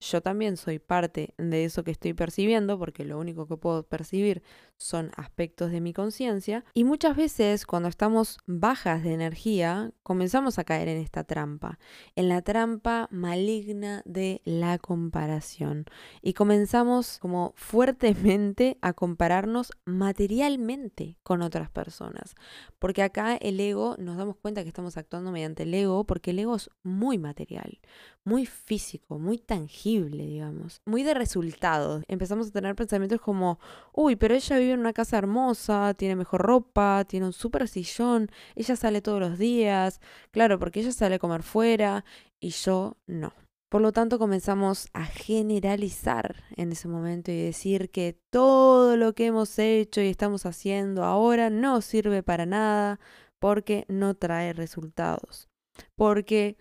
yo 0.00 0.20
también 0.20 0.56
soy 0.56 0.80
parte 0.80 1.32
de 1.38 1.64
eso 1.64 1.84
que 1.84 1.92
estoy 1.92 2.12
percibiendo, 2.12 2.78
porque 2.78 3.04
lo 3.04 3.18
único 3.18 3.46
que 3.46 3.56
puedo 3.56 3.84
percibir 3.84 4.42
son 4.78 5.10
aspectos 5.16 5.70
de 5.70 5.80
mi 5.80 5.92
conciencia. 5.92 6.64
Y 6.74 6.84
muchas 6.84 7.16
veces 7.16 7.66
cuando 7.66 7.88
estamos 7.88 8.38
bajas 8.46 9.02
de 9.02 9.12
energía, 9.12 9.92
comenzamos 10.02 10.58
a 10.58 10.64
caer 10.64 10.88
en 10.88 10.98
esta 10.98 11.24
trampa, 11.24 11.78
en 12.14 12.28
la 12.28 12.42
trampa 12.42 13.08
maligna 13.10 14.02
de 14.04 14.42
la 14.44 14.78
comparación. 14.78 15.86
Y 16.22 16.34
comenzamos 16.34 17.18
como 17.18 17.52
fuertemente 17.56 18.78
a 18.82 18.92
compararnos 18.92 19.72
materialmente 19.84 21.16
con 21.22 21.42
otras 21.42 21.70
personas. 21.70 22.34
Porque 22.78 23.02
acá 23.02 23.36
el 23.36 23.58
ego, 23.60 23.96
nos 23.98 24.16
damos 24.16 24.36
cuenta 24.36 24.62
que 24.62 24.68
estamos 24.68 24.96
actuando 24.96 25.32
mediante 25.32 25.62
el 25.62 25.74
ego, 25.74 26.04
porque 26.04 26.30
el 26.30 26.38
ego 26.38 26.56
es 26.56 26.70
muy 26.82 27.18
material, 27.18 27.80
muy 28.24 28.46
físico, 28.46 29.18
muy 29.18 29.38
tangible, 29.38 30.26
digamos, 30.26 30.82
muy 30.84 31.02
de 31.02 31.14
resultados. 31.14 32.04
Empezamos 32.08 32.48
a 32.48 32.50
tener 32.50 32.74
pensamientos 32.74 33.20
como, 33.20 33.58
uy, 33.92 34.16
pero 34.16 34.34
ella 34.34 34.58
vive 34.58 34.65
en 34.74 34.80
una 34.80 34.92
casa 34.92 35.18
hermosa, 35.18 35.94
tiene 35.94 36.16
mejor 36.16 36.42
ropa, 36.42 37.04
tiene 37.04 37.26
un 37.26 37.32
super 37.32 37.68
sillón, 37.68 38.30
ella 38.54 38.76
sale 38.76 39.00
todos 39.02 39.20
los 39.20 39.38
días, 39.38 40.00
claro, 40.30 40.58
porque 40.58 40.80
ella 40.80 40.92
sale 40.92 41.16
a 41.16 41.18
comer 41.18 41.42
fuera 41.42 42.04
y 42.40 42.50
yo 42.50 42.96
no. 43.06 43.32
Por 43.68 43.82
lo 43.82 43.92
tanto, 43.92 44.18
comenzamos 44.18 44.88
a 44.92 45.04
generalizar 45.04 46.44
en 46.56 46.70
ese 46.72 46.86
momento 46.86 47.32
y 47.32 47.42
decir 47.42 47.90
que 47.90 48.16
todo 48.30 48.96
lo 48.96 49.14
que 49.14 49.26
hemos 49.26 49.58
hecho 49.58 50.00
y 50.00 50.06
estamos 50.06 50.46
haciendo 50.46 51.02
ahora 51.02 51.50
no 51.50 51.80
sirve 51.80 52.22
para 52.22 52.46
nada 52.46 53.00
porque 53.40 53.84
no 53.88 54.14
trae 54.14 54.52
resultados. 54.52 55.48
Porque 55.96 56.56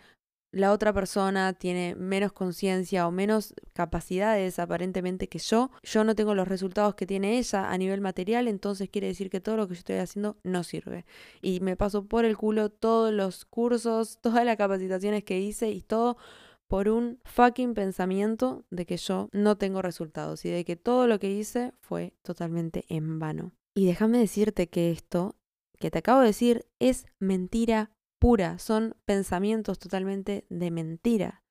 la 0.55 0.71
otra 0.71 0.93
persona 0.93 1.51
tiene 1.51 1.95
menos 1.95 2.31
conciencia 2.31 3.05
o 3.07 3.11
menos 3.11 3.53
capacidades 3.73 4.57
aparentemente 4.57 5.27
que 5.27 5.37
yo, 5.37 5.69
yo 5.83 6.05
no 6.05 6.15
tengo 6.15 6.33
los 6.33 6.47
resultados 6.47 6.95
que 6.95 7.05
tiene 7.05 7.37
ella 7.37 7.69
a 7.69 7.77
nivel 7.77 7.99
material, 7.99 8.47
entonces 8.47 8.89
quiere 8.89 9.07
decir 9.07 9.29
que 9.29 9.41
todo 9.41 9.57
lo 9.57 9.67
que 9.67 9.73
yo 9.73 9.79
estoy 9.79 9.97
haciendo 9.97 10.37
no 10.43 10.63
sirve. 10.63 11.05
Y 11.41 11.59
me 11.59 11.75
paso 11.75 12.05
por 12.05 12.23
el 12.23 12.37
culo 12.37 12.69
todos 12.69 13.11
los 13.11 13.43
cursos, 13.43 14.17
todas 14.21 14.45
las 14.45 14.55
capacitaciones 14.55 15.25
que 15.25 15.41
hice 15.41 15.71
y 15.71 15.81
todo 15.81 16.15
por 16.69 16.87
un 16.87 17.19
fucking 17.25 17.73
pensamiento 17.73 18.63
de 18.69 18.85
que 18.85 18.95
yo 18.95 19.27
no 19.33 19.57
tengo 19.57 19.81
resultados 19.81 20.45
y 20.45 20.51
de 20.51 20.63
que 20.63 20.77
todo 20.77 21.05
lo 21.05 21.19
que 21.19 21.31
hice 21.31 21.73
fue 21.81 22.13
totalmente 22.21 22.85
en 22.87 23.19
vano. 23.19 23.51
Y 23.73 23.87
déjame 23.87 24.19
decirte 24.19 24.67
que 24.67 24.91
esto 24.91 25.35
que 25.79 25.91
te 25.91 25.99
acabo 25.99 26.21
de 26.21 26.27
decir 26.27 26.65
es 26.79 27.07
mentira 27.19 27.91
son 28.57 28.95
pensamientos 29.05 29.77
totalmente 29.77 30.45
de 30.49 30.71
mentira, 30.71 31.43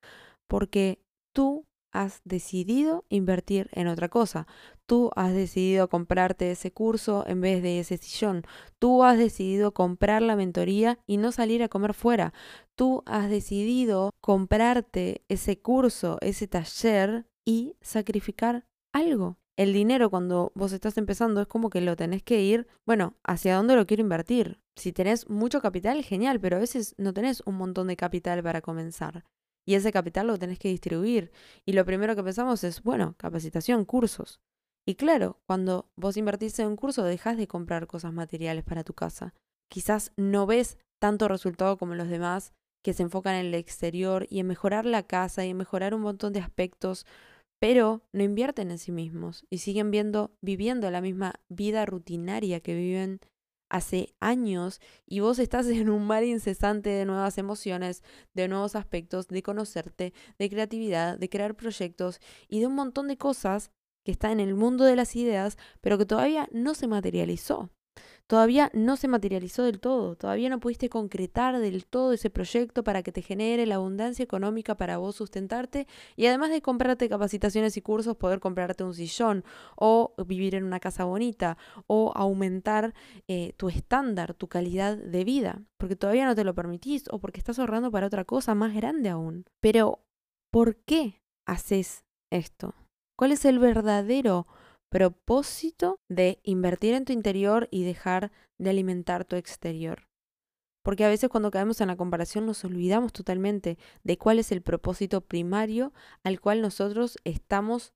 porque 0.47 0.99
tú 1.33 1.65
has 1.93 2.21
decidido 2.25 3.05
invertir 3.07 3.69
en 3.71 3.87
otra 3.87 4.09
cosa. 4.09 4.45
Tú 4.85 5.11
has 5.15 5.33
decidido 5.33 5.87
comprarte 5.87 6.51
ese 6.51 6.71
curso 6.71 7.23
en 7.27 7.39
vez 7.39 7.63
de 7.63 7.79
ese 7.79 7.97
sillón. 7.97 8.43
Tú 8.79 9.03
has 9.03 9.17
decidido 9.17 9.73
comprar 9.73 10.21
la 10.21 10.35
mentoría 10.35 10.99
y 11.07 11.15
no 11.15 11.31
salir 11.31 11.63
a 11.63 11.69
comer 11.69 11.93
fuera. 11.93 12.33
Tú 12.75 13.03
has 13.05 13.29
decidido 13.29 14.09
comprarte 14.19 15.23
ese 15.29 15.61
curso, 15.61 16.17
ese 16.19 16.47
taller 16.47 17.25
y 17.45 17.77
sacrificar 17.81 18.65
algo 18.91 19.37
el 19.57 19.73
dinero 19.73 20.09
cuando 20.09 20.51
vos 20.55 20.73
estás 20.73 20.97
empezando 20.97 21.41
es 21.41 21.47
como 21.47 21.69
que 21.69 21.81
lo 21.81 21.95
tenés 21.95 22.23
que 22.23 22.41
ir, 22.41 22.67
bueno, 22.85 23.15
¿hacia 23.23 23.55
dónde 23.55 23.75
lo 23.75 23.85
quiero 23.85 24.01
invertir? 24.01 24.59
Si 24.75 24.91
tenés 24.91 25.29
mucho 25.29 25.61
capital, 25.61 26.03
genial, 26.03 26.39
pero 26.39 26.57
a 26.57 26.59
veces 26.59 26.93
no 26.97 27.13
tenés 27.13 27.41
un 27.45 27.55
montón 27.55 27.87
de 27.87 27.95
capital 27.95 28.43
para 28.43 28.61
comenzar. 28.61 29.23
Y 29.65 29.75
ese 29.75 29.91
capital 29.91 30.27
lo 30.27 30.37
tenés 30.37 30.59
que 30.59 30.67
distribuir. 30.67 31.31
Y 31.65 31.73
lo 31.73 31.85
primero 31.85 32.15
que 32.15 32.23
pensamos 32.23 32.63
es, 32.63 32.83
bueno, 32.83 33.15
capacitación, 33.17 33.85
cursos. 33.85 34.41
Y 34.85 34.95
claro, 34.95 35.39
cuando 35.47 35.89
vos 35.95 36.17
invertís 36.17 36.59
en 36.59 36.67
un 36.67 36.75
curso, 36.75 37.03
dejas 37.03 37.37
de 37.37 37.47
comprar 37.47 37.87
cosas 37.87 38.13
materiales 38.13 38.63
para 38.63 38.83
tu 38.83 38.93
casa. 38.93 39.33
Quizás 39.69 40.11
no 40.17 40.45
ves 40.45 40.77
tanto 40.99 41.27
resultado 41.27 41.77
como 41.77 41.95
los 41.95 42.09
demás 42.09 42.53
que 42.83 42.93
se 42.93 43.01
enfocan 43.01 43.33
en 43.35 43.47
el 43.47 43.55
exterior 43.55 44.27
y 44.29 44.39
en 44.39 44.47
mejorar 44.47 44.85
la 44.85 45.01
casa 45.01 45.43
y 45.43 45.49
en 45.49 45.57
mejorar 45.57 45.95
un 45.95 46.01
montón 46.01 46.33
de 46.33 46.39
aspectos 46.39 47.07
pero 47.59 48.03
no 48.11 48.23
invierten 48.23 48.71
en 48.71 48.77
sí 48.77 48.91
mismos 48.91 49.45
y 49.49 49.59
siguen 49.59 49.91
viendo, 49.91 50.35
viviendo 50.41 50.89
la 50.91 51.01
misma 51.01 51.35
vida 51.49 51.85
rutinaria 51.85 52.59
que 52.59 52.75
viven 52.75 53.19
hace 53.69 54.13
años 54.19 54.79
y 55.05 55.19
vos 55.21 55.39
estás 55.39 55.67
en 55.67 55.89
un 55.89 56.05
mar 56.05 56.23
incesante 56.23 56.89
de 56.89 57.05
nuevas 57.05 57.37
emociones, 57.37 58.03
de 58.33 58.47
nuevos 58.47 58.75
aspectos, 58.75 59.27
de 59.27 59.43
conocerte, 59.43 60.13
de 60.37 60.49
creatividad, 60.49 61.17
de 61.17 61.29
crear 61.29 61.55
proyectos 61.55 62.19
y 62.47 62.59
de 62.59 62.67
un 62.67 62.75
montón 62.75 63.07
de 63.07 63.17
cosas 63.17 63.71
que 64.03 64.11
están 64.11 64.39
en 64.39 64.47
el 64.47 64.55
mundo 64.55 64.83
de 64.83 64.95
las 64.95 65.15
ideas, 65.15 65.57
pero 65.81 65.97
que 65.97 66.05
todavía 66.05 66.47
no 66.51 66.75
se 66.75 66.87
materializó 66.87 67.71
todavía 68.27 68.71
no 68.73 68.95
se 68.95 69.07
materializó 69.07 69.63
del 69.63 69.79
todo, 69.79 70.15
todavía 70.15 70.49
no 70.49 70.59
pudiste 70.59 70.89
concretar 70.89 71.59
del 71.59 71.85
todo 71.85 72.13
ese 72.13 72.29
proyecto 72.29 72.83
para 72.83 73.03
que 73.03 73.11
te 73.11 73.21
genere 73.21 73.65
la 73.65 73.75
abundancia 73.75 74.23
económica 74.23 74.75
para 74.75 74.97
vos 74.97 75.15
sustentarte 75.15 75.87
y 76.15 76.25
además 76.25 76.49
de 76.49 76.61
comprarte 76.61 77.09
capacitaciones 77.09 77.77
y 77.77 77.81
cursos, 77.81 78.17
poder 78.17 78.39
comprarte 78.39 78.83
un 78.83 78.93
sillón 78.93 79.43
o 79.75 80.13
vivir 80.25 80.55
en 80.55 80.63
una 80.63 80.79
casa 80.79 81.05
bonita 81.05 81.57
o 81.87 82.11
aumentar 82.15 82.93
eh, 83.27 83.53
tu 83.57 83.69
estándar, 83.69 84.33
tu 84.33 84.47
calidad 84.47 84.97
de 84.97 85.23
vida, 85.23 85.61
porque 85.77 85.95
todavía 85.95 86.25
no 86.25 86.35
te 86.35 86.43
lo 86.43 86.55
permitís 86.55 87.05
o 87.11 87.19
porque 87.19 87.39
estás 87.39 87.59
ahorrando 87.59 87.91
para 87.91 88.07
otra 88.07 88.25
cosa 88.25 88.55
más 88.55 88.73
grande 88.73 89.09
aún. 89.09 89.45
Pero, 89.61 90.03
¿por 90.51 90.77
qué 90.77 91.21
haces 91.45 92.05
esto? 92.31 92.73
¿Cuál 93.17 93.31
es 93.31 93.45
el 93.45 93.59
verdadero 93.59 94.47
propósito 94.95 95.99
de 96.07 96.39
invertir 96.43 96.93
en 96.93 97.03
tu 97.03 97.11
interior 97.11 97.67
y 97.69 97.83
dejar 97.83 98.31
de 98.57 98.69
alimentar 98.69 99.25
tu 99.25 99.35
exterior. 99.35 100.07
Porque 100.85 101.03
a 101.03 101.09
veces 101.09 101.29
cuando 101.29 101.51
caemos 101.51 101.81
en 101.81 101.89
la 101.89 101.97
comparación 101.97 102.45
nos 102.45 102.63
olvidamos 102.63 103.11
totalmente 103.11 103.77
de 104.05 104.17
cuál 104.17 104.39
es 104.39 104.53
el 104.53 104.61
propósito 104.61 105.19
primario 105.19 105.91
al 106.23 106.39
cual 106.39 106.61
nosotros 106.61 107.17
estamos 107.25 107.93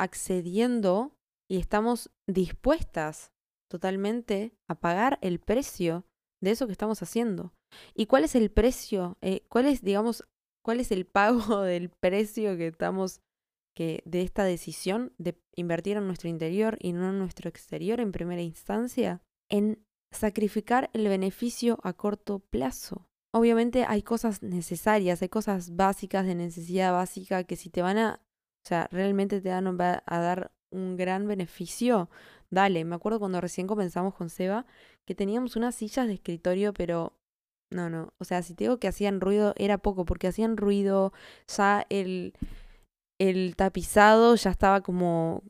accediendo 0.00 1.14
y 1.48 1.58
estamos 1.58 2.10
dispuestas 2.26 3.30
totalmente 3.70 4.52
a 4.66 4.74
pagar 4.74 5.20
el 5.22 5.38
precio 5.38 6.06
de 6.40 6.50
eso 6.50 6.66
que 6.66 6.72
estamos 6.72 7.00
haciendo. 7.04 7.52
¿Y 7.94 8.06
cuál 8.06 8.24
es 8.24 8.34
el 8.34 8.50
precio? 8.50 9.16
Eh, 9.20 9.44
¿Cuál 9.48 9.66
es, 9.66 9.82
digamos, 9.82 10.24
cuál 10.64 10.80
es 10.80 10.90
el 10.90 11.06
pago 11.06 11.60
del 11.62 11.90
precio 11.90 12.56
que 12.56 12.66
estamos 12.66 13.20
que 13.74 14.02
de 14.04 14.22
esta 14.22 14.44
decisión 14.44 15.12
de 15.18 15.38
invertir 15.54 15.96
en 15.96 16.06
nuestro 16.06 16.28
interior 16.28 16.76
y 16.80 16.92
no 16.92 17.10
en 17.10 17.18
nuestro 17.18 17.48
exterior 17.48 18.00
en 18.00 18.12
primera 18.12 18.42
instancia, 18.42 19.22
en 19.48 19.84
sacrificar 20.10 20.90
el 20.92 21.08
beneficio 21.08 21.78
a 21.82 21.92
corto 21.94 22.38
plazo. 22.38 23.08
Obviamente 23.32 23.84
hay 23.86 24.02
cosas 24.02 24.42
necesarias, 24.42 25.22
hay 25.22 25.28
cosas 25.28 25.74
básicas 25.74 26.26
de 26.26 26.34
necesidad 26.34 26.92
básica 26.92 27.44
que 27.44 27.56
si 27.56 27.70
te 27.70 27.80
van 27.80 27.96
a, 27.96 28.20
o 28.64 28.68
sea, 28.68 28.88
realmente 28.92 29.40
te 29.40 29.48
van 29.48 29.66
a 29.66 30.18
dar 30.18 30.52
un 30.70 30.96
gran 30.96 31.26
beneficio, 31.26 32.10
dale. 32.50 32.84
Me 32.84 32.94
acuerdo 32.94 33.18
cuando 33.18 33.40
recién 33.40 33.66
comenzamos 33.66 34.14
con 34.14 34.28
Seba 34.28 34.66
que 35.06 35.14
teníamos 35.14 35.56
unas 35.56 35.74
sillas 35.74 36.06
de 36.06 36.14
escritorio, 36.14 36.74
pero 36.74 37.14
no, 37.70 37.88
no, 37.88 38.12
o 38.18 38.24
sea, 38.24 38.42
si 38.42 38.54
te 38.54 38.64
digo 38.64 38.78
que 38.78 38.88
hacían 38.88 39.20
ruido 39.20 39.54
era 39.56 39.78
poco, 39.78 40.04
porque 40.04 40.28
hacían 40.28 40.58
ruido, 40.58 41.12
ya 41.48 41.86
el 41.88 42.34
el 43.28 43.56
tapizado 43.56 44.34
ya 44.34 44.50
estaba 44.50 44.80
como, 44.82 45.42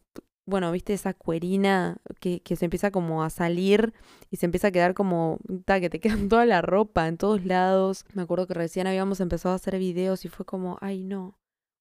bueno, 0.46 0.70
viste 0.72 0.92
esa 0.92 1.14
cuerina 1.14 1.98
que, 2.20 2.40
que, 2.42 2.56
se 2.56 2.66
empieza 2.66 2.90
como 2.90 3.22
a 3.22 3.30
salir 3.30 3.94
y 4.30 4.36
se 4.36 4.46
empieza 4.46 4.68
a 4.68 4.72
quedar 4.72 4.94
como, 4.94 5.38
que 5.66 5.90
te 5.90 6.00
quedan 6.00 6.28
toda 6.28 6.46
la 6.46 6.62
ropa 6.62 7.08
en 7.08 7.16
todos 7.16 7.44
lados. 7.44 8.04
Me 8.14 8.22
acuerdo 8.22 8.46
que 8.46 8.54
recién 8.54 8.86
habíamos 8.86 9.20
empezado 9.20 9.52
a 9.54 9.56
hacer 9.56 9.78
videos 9.78 10.24
y 10.24 10.28
fue 10.28 10.46
como, 10.46 10.78
ay 10.80 11.04
no. 11.04 11.38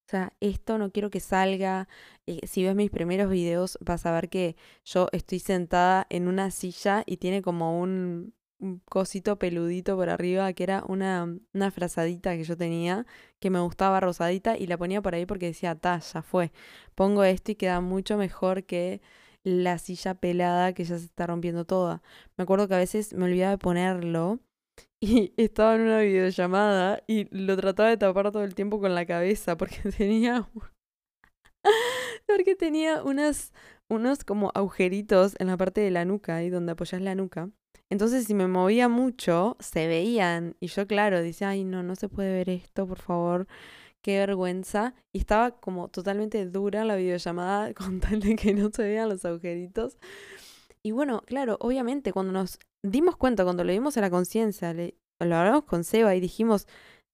O 0.07 0.11
sea, 0.11 0.33
esto 0.41 0.77
no 0.77 0.91
quiero 0.91 1.09
que 1.09 1.21
salga. 1.21 1.87
Eh, 2.27 2.45
si 2.45 2.63
ves 2.63 2.75
mis 2.75 2.91
primeros 2.91 3.29
videos 3.31 3.77
vas 3.81 4.05
a 4.05 4.11
ver 4.11 4.29
que 4.29 4.55
yo 4.83 5.07
estoy 5.13 5.39
sentada 5.39 6.05
en 6.09 6.27
una 6.27 6.51
silla 6.51 7.03
y 7.05 7.17
tiene 7.17 7.41
como 7.41 7.79
un, 7.79 8.33
cosito 8.85 9.37
peludito 9.37 9.95
por 9.95 10.09
arriba, 10.09 10.51
que 10.53 10.63
era 10.63 10.83
una, 10.87 11.35
una 11.53 11.71
frazadita 11.71 12.35
que 12.35 12.43
yo 12.43 12.57
tenía, 12.57 13.05
que 13.39 13.49
me 13.49 13.59
gustaba 13.59 13.99
rosadita, 13.99 14.57
y 14.57 14.67
la 14.67 14.77
ponía 14.77 15.01
por 15.01 15.15
ahí 15.15 15.25
porque 15.25 15.47
decía, 15.47 15.75
ta, 15.75 15.99
ya 15.99 16.21
fue. 16.21 16.51
Pongo 16.95 17.23
esto 17.23 17.51
y 17.51 17.55
queda 17.55 17.81
mucho 17.81 18.17
mejor 18.17 18.63
que 18.65 19.01
la 19.43 19.77
silla 19.77 20.15
pelada 20.15 20.73
que 20.73 20.83
ya 20.83 20.97
se 20.97 21.05
está 21.05 21.27
rompiendo 21.27 21.65
toda. 21.65 22.01
Me 22.37 22.43
acuerdo 22.43 22.67
que 22.67 22.75
a 22.75 22.77
veces 22.77 23.13
me 23.13 23.25
olvidaba 23.25 23.51
de 23.51 23.57
ponerlo 23.57 24.39
y 25.01 25.33
estaba 25.37 25.75
en 25.75 25.81
una 25.81 25.99
videollamada 25.99 27.03
y 27.07 27.27
lo 27.35 27.57
trataba 27.57 27.89
de 27.89 27.97
tapar 27.97 28.31
todo 28.31 28.43
el 28.43 28.55
tiempo 28.55 28.79
con 28.79 28.95
la 28.95 29.05
cabeza 29.05 29.57
porque 29.57 29.81
tenía 29.97 30.47
porque 32.27 32.55
tenía 32.55 33.03
unos 33.03 33.51
como 34.25 34.51
agujeritos 34.53 35.35
en 35.39 35.47
la 35.47 35.57
parte 35.57 35.81
de 35.81 35.91
la 35.91 36.05
nuca, 36.05 36.37
ahí 36.37 36.49
donde 36.49 36.73
apoyas 36.73 37.01
la 37.01 37.15
nuca. 37.15 37.49
Entonces, 37.91 38.25
si 38.25 38.33
me 38.33 38.47
movía 38.47 38.87
mucho, 38.87 39.57
se 39.59 39.85
veían. 39.87 40.55
Y 40.61 40.67
yo, 40.67 40.87
claro, 40.87 41.21
decía, 41.21 41.49
ay, 41.49 41.65
no, 41.65 41.83
no 41.83 41.95
se 41.97 42.07
puede 42.07 42.33
ver 42.33 42.49
esto, 42.49 42.87
por 42.87 42.99
favor. 42.99 43.47
qué 44.01 44.19
vergüenza. 44.19 44.95
Y 45.13 45.19
estaba 45.19 45.51
como 45.59 45.89
totalmente 45.89 46.45
dura 46.45 46.85
la 46.85 46.95
videollamada 46.95 47.73
con 47.75 47.99
tal 47.99 48.21
de 48.21 48.37
que 48.37 48.53
no 48.53 48.71
se 48.73 48.83
vean 48.83 49.09
los 49.09 49.25
agujeritos. 49.25 49.97
Y 50.83 50.91
bueno, 50.91 51.21
claro, 51.27 51.57
obviamente 51.59 52.13
cuando 52.13 52.31
nos 52.31 52.59
dimos 52.81 53.17
cuenta, 53.17 53.43
cuando 53.43 53.65
le 53.65 53.73
dimos 53.73 53.97
a 53.97 54.01
la 54.01 54.09
conciencia, 54.09 54.73
lo 54.73 55.35
hablamos 55.35 55.65
con 55.65 55.83
Seba 55.83 56.15
y 56.15 56.21
dijimos, 56.21 56.67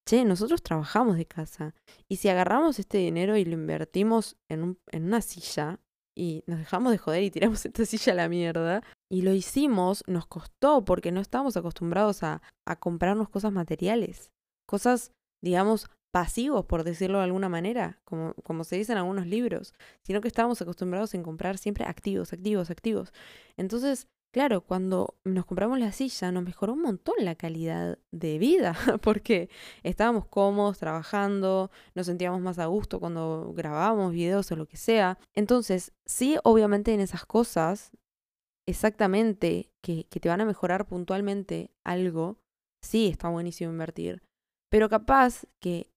che, 0.05 0.25
nosotros 0.25 0.61
trabajamos 0.61 1.17
de 1.17 1.25
casa. 1.25 1.73
Y 2.07 2.17
si 2.17 2.29
agarramos 2.29 2.77
este 2.79 2.99
dinero 2.99 3.35
y 3.35 3.45
lo 3.45 3.53
invertimos 3.53 4.37
en, 4.47 4.63
un, 4.63 4.79
en 4.91 5.05
una 5.05 5.21
silla 5.21 5.79
y 6.17 6.43
nos 6.47 6.59
dejamos 6.59 6.91
de 6.91 6.97
joder 6.97 7.23
y 7.23 7.31
tiramos 7.31 7.65
esta 7.65 7.85
silla 7.85 8.13
a 8.13 8.15
la 8.15 8.29
mierda, 8.29 8.83
y 9.09 9.21
lo 9.21 9.33
hicimos, 9.33 10.03
nos 10.07 10.25
costó 10.25 10.83
porque 10.83 11.11
no 11.11 11.21
estábamos 11.21 11.55
acostumbrados 11.55 12.23
a, 12.23 12.41
a 12.65 12.75
comprarnos 12.75 13.29
cosas 13.29 13.53
materiales, 13.53 14.31
cosas, 14.67 15.11
digamos, 15.41 15.89
pasivos, 16.11 16.65
por 16.65 16.83
decirlo 16.83 17.19
de 17.19 17.25
alguna 17.25 17.49
manera, 17.49 17.99
como, 18.03 18.33
como 18.43 18.63
se 18.63 18.77
dice 18.77 18.91
en 18.91 18.97
algunos 18.97 19.27
libros, 19.27 19.73
sino 20.01 20.19
que 20.19 20.27
estábamos 20.27 20.61
acostumbrados 20.61 21.13
en 21.13 21.21
comprar 21.21 21.57
siempre 21.57 21.85
activos, 21.85 22.33
activos, 22.33 22.71
activos. 22.71 23.13
Entonces, 23.55 24.07
claro, 24.31 24.61
cuando 24.61 25.15
nos 25.23 25.45
compramos 25.45 25.79
la 25.79 25.91
silla 25.91 26.31
nos 26.31 26.43
mejoró 26.43 26.73
un 26.73 26.81
montón 26.81 27.15
la 27.19 27.35
calidad 27.35 27.97
de 28.11 28.37
vida, 28.37 28.75
porque 29.01 29.49
estábamos 29.83 30.25
cómodos 30.27 30.77
trabajando, 30.79 31.71
nos 31.95 32.05
sentíamos 32.05 32.41
más 32.41 32.59
a 32.59 32.65
gusto 32.67 32.99
cuando 32.99 33.53
grabábamos 33.55 34.13
videos 34.13 34.51
o 34.51 34.55
lo 34.55 34.67
que 34.67 34.77
sea. 34.77 35.17
Entonces, 35.33 35.93
sí, 36.05 36.37
obviamente 36.43 36.93
en 36.93 36.99
esas 36.99 37.25
cosas, 37.25 37.91
exactamente, 38.67 39.71
que, 39.81 40.05
te 40.05 40.29
van 40.29 40.41
a 40.41 40.45
mejorar 40.45 40.85
puntualmente 40.87 41.71
algo, 41.83 42.37
sí 42.81 43.07
está 43.07 43.29
buenísimo 43.29 43.71
invertir. 43.71 44.21
Pero 44.69 44.89
capaz 44.89 45.45
que 45.61 45.89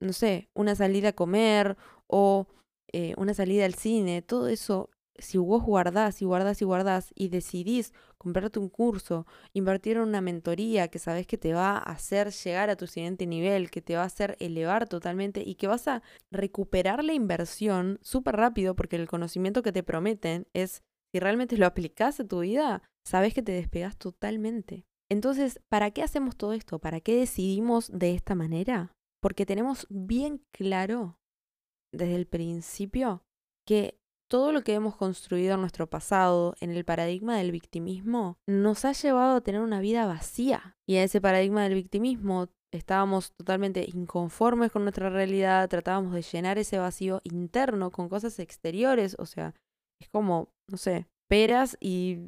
no 0.00 0.12
sé, 0.12 0.48
una 0.54 0.74
salida 0.74 1.10
a 1.10 1.12
comer 1.12 1.76
o 2.06 2.46
eh, 2.92 3.14
una 3.16 3.34
salida 3.34 3.64
al 3.66 3.74
cine, 3.74 4.22
todo 4.22 4.48
eso, 4.48 4.90
si 5.20 5.38
vos 5.38 5.62
guardás 5.62 6.20
y 6.22 6.24
guardás 6.24 6.60
y 6.60 6.64
guardás 6.64 7.12
y 7.14 7.28
decidís 7.28 7.92
comprarte 8.18 8.58
un 8.58 8.68
curso, 8.68 9.26
invertir 9.52 9.96
en 9.96 10.02
una 10.02 10.20
mentoría 10.20 10.88
que 10.88 10.98
sabes 10.98 11.26
que 11.26 11.38
te 11.38 11.52
va 11.52 11.76
a 11.76 11.92
hacer 11.92 12.30
llegar 12.30 12.70
a 12.70 12.76
tu 12.76 12.86
siguiente 12.86 13.26
nivel, 13.26 13.70
que 13.70 13.82
te 13.82 13.96
va 13.96 14.02
a 14.02 14.06
hacer 14.06 14.36
elevar 14.40 14.88
totalmente 14.88 15.42
y 15.44 15.54
que 15.54 15.66
vas 15.66 15.88
a 15.88 16.02
recuperar 16.30 17.04
la 17.04 17.14
inversión 17.14 17.98
súper 18.02 18.36
rápido 18.36 18.74
porque 18.74 18.96
el 18.96 19.08
conocimiento 19.08 19.62
que 19.62 19.72
te 19.72 19.82
prometen 19.82 20.46
es, 20.52 20.82
si 21.12 21.20
realmente 21.20 21.56
lo 21.56 21.66
aplicás 21.66 22.20
a 22.20 22.26
tu 22.26 22.40
vida, 22.40 22.82
sabes 23.06 23.34
que 23.34 23.42
te 23.42 23.52
despegas 23.52 23.96
totalmente. 23.96 24.84
Entonces, 25.10 25.60
¿para 25.68 25.90
qué 25.90 26.02
hacemos 26.02 26.36
todo 26.36 26.52
esto? 26.52 26.78
¿Para 26.78 27.00
qué 27.00 27.16
decidimos 27.16 27.90
de 27.92 28.14
esta 28.14 28.34
manera? 28.34 28.94
porque 29.20 29.46
tenemos 29.46 29.86
bien 29.90 30.42
claro 30.52 31.18
desde 31.92 32.16
el 32.16 32.26
principio 32.26 33.22
que 33.66 33.99
todo 34.30 34.52
lo 34.52 34.62
que 34.62 34.74
hemos 34.74 34.96
construido 34.96 35.54
en 35.54 35.60
nuestro 35.60 35.90
pasado, 35.90 36.54
en 36.60 36.70
el 36.70 36.84
paradigma 36.84 37.36
del 37.36 37.50
victimismo, 37.50 38.38
nos 38.46 38.84
ha 38.84 38.92
llevado 38.92 39.36
a 39.36 39.40
tener 39.40 39.60
una 39.60 39.80
vida 39.80 40.06
vacía. 40.06 40.76
Y 40.88 40.96
en 40.96 41.02
ese 41.02 41.20
paradigma 41.20 41.64
del 41.64 41.74
victimismo 41.74 42.48
estábamos 42.72 43.32
totalmente 43.32 43.84
inconformes 43.92 44.70
con 44.70 44.84
nuestra 44.84 45.10
realidad, 45.10 45.68
tratábamos 45.68 46.14
de 46.14 46.22
llenar 46.22 46.58
ese 46.58 46.78
vacío 46.78 47.20
interno 47.24 47.90
con 47.90 48.08
cosas 48.08 48.38
exteriores, 48.38 49.16
o 49.18 49.26
sea, 49.26 49.52
es 50.00 50.08
como, 50.08 50.52
no 50.70 50.76
sé, 50.76 51.08
peras 51.28 51.76
y 51.80 52.18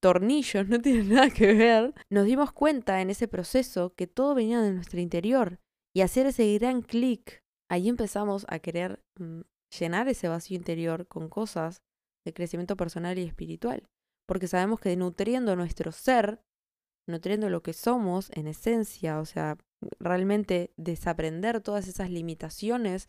tornillos, 0.00 0.66
no 0.68 0.80
tienen 0.80 1.10
nada 1.10 1.30
que 1.30 1.54
ver. 1.54 1.94
Nos 2.10 2.26
dimos 2.26 2.50
cuenta 2.50 3.00
en 3.00 3.10
ese 3.10 3.28
proceso 3.28 3.94
que 3.94 4.08
todo 4.08 4.34
venía 4.34 4.60
de 4.60 4.72
nuestro 4.72 4.98
interior 4.98 5.60
y 5.94 6.00
hacer 6.00 6.26
ese 6.26 6.52
gran 6.58 6.82
clic, 6.82 7.44
ahí 7.70 7.88
empezamos 7.88 8.46
a 8.48 8.58
querer 8.58 8.98
mm, 9.20 9.42
llenar 9.78 10.08
ese 10.08 10.28
vacío 10.28 10.56
interior 10.56 11.06
con 11.06 11.28
cosas 11.28 11.82
de 12.24 12.32
crecimiento 12.32 12.76
personal 12.76 13.18
y 13.18 13.22
espiritual. 13.22 13.88
Porque 14.26 14.48
sabemos 14.48 14.80
que 14.80 14.96
nutriendo 14.96 15.54
nuestro 15.56 15.92
ser, 15.92 16.40
nutriendo 17.06 17.48
lo 17.50 17.62
que 17.62 17.72
somos 17.72 18.30
en 18.32 18.48
esencia, 18.48 19.20
o 19.20 19.24
sea, 19.24 19.56
realmente 20.00 20.72
desaprender 20.76 21.60
todas 21.60 21.86
esas 21.86 22.10
limitaciones 22.10 23.08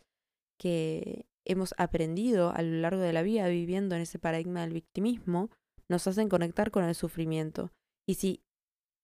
que 0.58 1.26
hemos 1.44 1.74
aprendido 1.78 2.50
a 2.54 2.62
lo 2.62 2.80
largo 2.80 3.00
de 3.00 3.12
la 3.12 3.22
vida 3.22 3.48
viviendo 3.48 3.96
en 3.96 4.02
ese 4.02 4.18
paradigma 4.18 4.60
del 4.60 4.72
victimismo, 4.72 5.50
nos 5.88 6.06
hacen 6.06 6.28
conectar 6.28 6.70
con 6.70 6.84
el 6.84 6.94
sufrimiento. 6.94 7.72
Y 8.06 8.14
si 8.14 8.44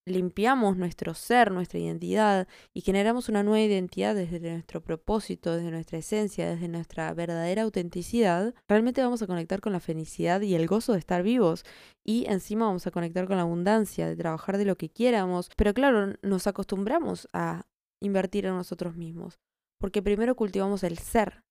limpiamos 0.06 0.76
nuestro 0.76 1.14
ser, 1.14 1.50
nuestra 1.50 1.78
identidad 1.78 2.46
y 2.72 2.82
generamos 2.82 3.28
una 3.28 3.42
nueva 3.42 3.64
identidad 3.64 4.14
desde 4.14 4.40
nuestro 4.40 4.82
propósito, 4.82 5.54
desde 5.54 5.70
nuestra 5.70 5.98
esencia, 5.98 6.50
desde 6.50 6.68
nuestra 6.68 7.12
verdadera 7.14 7.62
autenticidad, 7.62 8.54
realmente 8.68 9.02
vamos 9.02 9.22
a 9.22 9.26
conectar 9.26 9.60
con 9.60 9.72
la 9.72 9.80
felicidad 9.80 10.40
y 10.42 10.54
el 10.54 10.66
gozo 10.66 10.92
de 10.92 10.98
estar 10.98 11.22
vivos. 11.22 11.64
Y 12.04 12.26
encima 12.28 12.66
vamos 12.66 12.86
a 12.86 12.90
conectar 12.90 13.26
con 13.26 13.36
la 13.36 13.42
abundancia, 13.42 14.06
de 14.06 14.16
trabajar 14.16 14.58
de 14.58 14.66
lo 14.66 14.76
que 14.76 14.90
quieramos. 14.90 15.50
Pero 15.56 15.72
claro, 15.72 16.14
nos 16.22 16.46
acostumbramos 16.46 17.28
a 17.32 17.66
invertir 18.02 18.46
en 18.46 18.56
nosotros 18.56 18.96
mismos, 18.96 19.38
porque 19.80 20.02
primero 20.02 20.36
cultivamos 20.36 20.84
el 20.84 20.98
ser, 20.98 21.42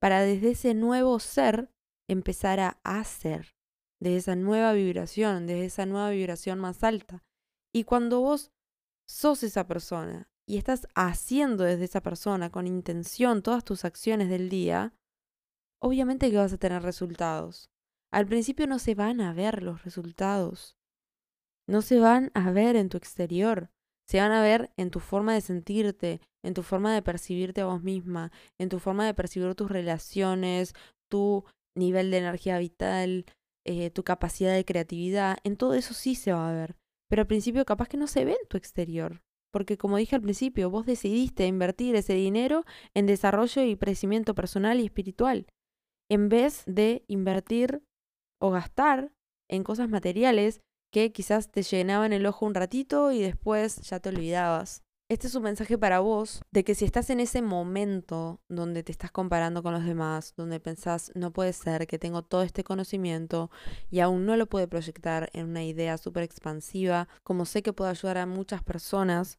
para 0.00 0.20
desde 0.20 0.52
ese 0.52 0.74
nuevo 0.74 1.18
ser 1.18 1.70
empezar 2.08 2.60
a 2.60 2.78
hacer, 2.84 3.56
desde 4.00 4.18
esa 4.18 4.36
nueva 4.36 4.72
vibración, 4.72 5.46
desde 5.46 5.64
esa 5.64 5.86
nueva 5.86 6.10
vibración 6.10 6.60
más 6.60 6.84
alta. 6.84 7.24
Y 7.76 7.84
cuando 7.84 8.22
vos 8.22 8.52
sos 9.06 9.42
esa 9.42 9.66
persona 9.66 10.30
y 10.48 10.56
estás 10.56 10.88
haciendo 10.94 11.62
desde 11.62 11.84
esa 11.84 12.00
persona 12.00 12.48
con 12.48 12.66
intención 12.66 13.42
todas 13.42 13.66
tus 13.66 13.84
acciones 13.84 14.30
del 14.30 14.48
día, 14.48 14.94
obviamente 15.82 16.30
que 16.30 16.38
vas 16.38 16.54
a 16.54 16.56
tener 16.56 16.82
resultados. 16.82 17.68
Al 18.10 18.24
principio 18.24 18.66
no 18.66 18.78
se 18.78 18.94
van 18.94 19.20
a 19.20 19.34
ver 19.34 19.62
los 19.62 19.84
resultados. 19.84 20.78
No 21.68 21.82
se 21.82 22.00
van 22.00 22.30
a 22.32 22.50
ver 22.50 22.76
en 22.76 22.88
tu 22.88 22.96
exterior. 22.96 23.68
Se 24.08 24.20
van 24.20 24.32
a 24.32 24.40
ver 24.40 24.72
en 24.78 24.90
tu 24.90 25.00
forma 25.00 25.34
de 25.34 25.42
sentirte, 25.42 26.22
en 26.42 26.54
tu 26.54 26.62
forma 26.62 26.94
de 26.94 27.02
percibirte 27.02 27.60
a 27.60 27.66
vos 27.66 27.82
misma, 27.82 28.32
en 28.58 28.70
tu 28.70 28.78
forma 28.78 29.04
de 29.04 29.12
percibir 29.12 29.54
tus 29.54 29.70
relaciones, 29.70 30.72
tu 31.10 31.44
nivel 31.76 32.10
de 32.10 32.16
energía 32.16 32.56
vital, 32.56 33.26
eh, 33.66 33.90
tu 33.90 34.02
capacidad 34.02 34.54
de 34.54 34.64
creatividad. 34.64 35.36
En 35.44 35.58
todo 35.58 35.74
eso 35.74 35.92
sí 35.92 36.14
se 36.14 36.32
va 36.32 36.48
a 36.48 36.54
ver. 36.54 36.76
Pero 37.08 37.22
al 37.22 37.26
principio 37.26 37.64
capaz 37.64 37.88
que 37.88 37.96
no 37.96 38.06
se 38.06 38.24
ve 38.24 38.32
en 38.32 38.48
tu 38.48 38.56
exterior. 38.56 39.22
Porque 39.52 39.78
como 39.78 39.96
dije 39.96 40.16
al 40.16 40.22
principio, 40.22 40.70
vos 40.70 40.86
decidiste 40.86 41.46
invertir 41.46 41.96
ese 41.96 42.14
dinero 42.14 42.64
en 42.94 43.06
desarrollo 43.06 43.62
y 43.62 43.76
crecimiento 43.76 44.34
personal 44.34 44.80
y 44.80 44.84
espiritual, 44.84 45.46
en 46.10 46.28
vez 46.28 46.62
de 46.66 47.04
invertir 47.08 47.82
o 48.40 48.50
gastar 48.50 49.12
en 49.48 49.64
cosas 49.64 49.88
materiales 49.88 50.60
que 50.92 51.12
quizás 51.12 51.50
te 51.50 51.62
llenaban 51.62 52.12
el 52.12 52.26
ojo 52.26 52.46
un 52.46 52.54
ratito 52.54 53.12
y 53.12 53.20
después 53.20 53.76
ya 53.82 54.00
te 54.00 54.08
olvidabas. 54.08 54.85
Este 55.08 55.28
es 55.28 55.36
un 55.36 55.44
mensaje 55.44 55.78
para 55.78 56.00
vos 56.00 56.42
de 56.50 56.64
que 56.64 56.74
si 56.74 56.84
estás 56.84 57.10
en 57.10 57.20
ese 57.20 57.40
momento 57.40 58.40
donde 58.48 58.82
te 58.82 58.90
estás 58.90 59.12
comparando 59.12 59.62
con 59.62 59.72
los 59.72 59.84
demás, 59.84 60.34
donde 60.36 60.58
pensás, 60.58 61.12
no 61.14 61.32
puede 61.32 61.52
ser 61.52 61.86
que 61.86 61.96
tengo 61.96 62.22
todo 62.22 62.42
este 62.42 62.64
conocimiento 62.64 63.48
y 63.88 64.00
aún 64.00 64.26
no 64.26 64.36
lo 64.36 64.46
puedo 64.46 64.68
proyectar 64.68 65.30
en 65.32 65.46
una 65.50 65.62
idea 65.62 65.96
súper 65.96 66.24
expansiva, 66.24 67.06
como 67.22 67.44
sé 67.44 67.62
que 67.62 67.72
puedo 67.72 67.88
ayudar 67.88 68.18
a 68.18 68.26
muchas 68.26 68.64
personas, 68.64 69.38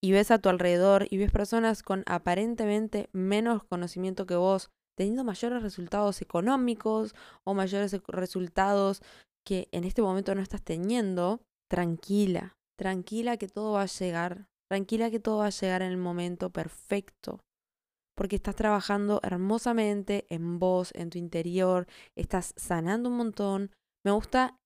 y 0.00 0.12
ves 0.12 0.30
a 0.30 0.38
tu 0.38 0.48
alrededor 0.48 1.08
y 1.10 1.16
ves 1.16 1.32
personas 1.32 1.82
con 1.82 2.04
aparentemente 2.06 3.08
menos 3.12 3.64
conocimiento 3.64 4.24
que 4.24 4.36
vos, 4.36 4.70
teniendo 4.96 5.24
mayores 5.24 5.64
resultados 5.64 6.22
económicos 6.22 7.16
o 7.42 7.54
mayores 7.54 8.00
resultados 8.06 9.02
que 9.44 9.68
en 9.72 9.82
este 9.82 10.00
momento 10.00 10.32
no 10.36 10.42
estás 10.42 10.62
teniendo, 10.62 11.40
tranquila, 11.68 12.56
tranquila 12.78 13.36
que 13.36 13.48
todo 13.48 13.72
va 13.72 13.82
a 13.82 13.86
llegar 13.86 14.46
Tranquila 14.72 15.10
que 15.10 15.20
todo 15.20 15.40
va 15.40 15.48
a 15.48 15.50
llegar 15.50 15.82
en 15.82 15.90
el 15.90 15.98
momento 15.98 16.48
perfecto. 16.48 17.40
Porque 18.16 18.36
estás 18.36 18.56
trabajando 18.56 19.20
hermosamente 19.22 20.24
en 20.30 20.58
vos, 20.58 20.92
en 20.94 21.10
tu 21.10 21.18
interior, 21.18 21.86
estás 22.16 22.54
sanando 22.56 23.10
un 23.10 23.18
montón. 23.18 23.70
Me 24.02 24.12
gusta 24.12 24.56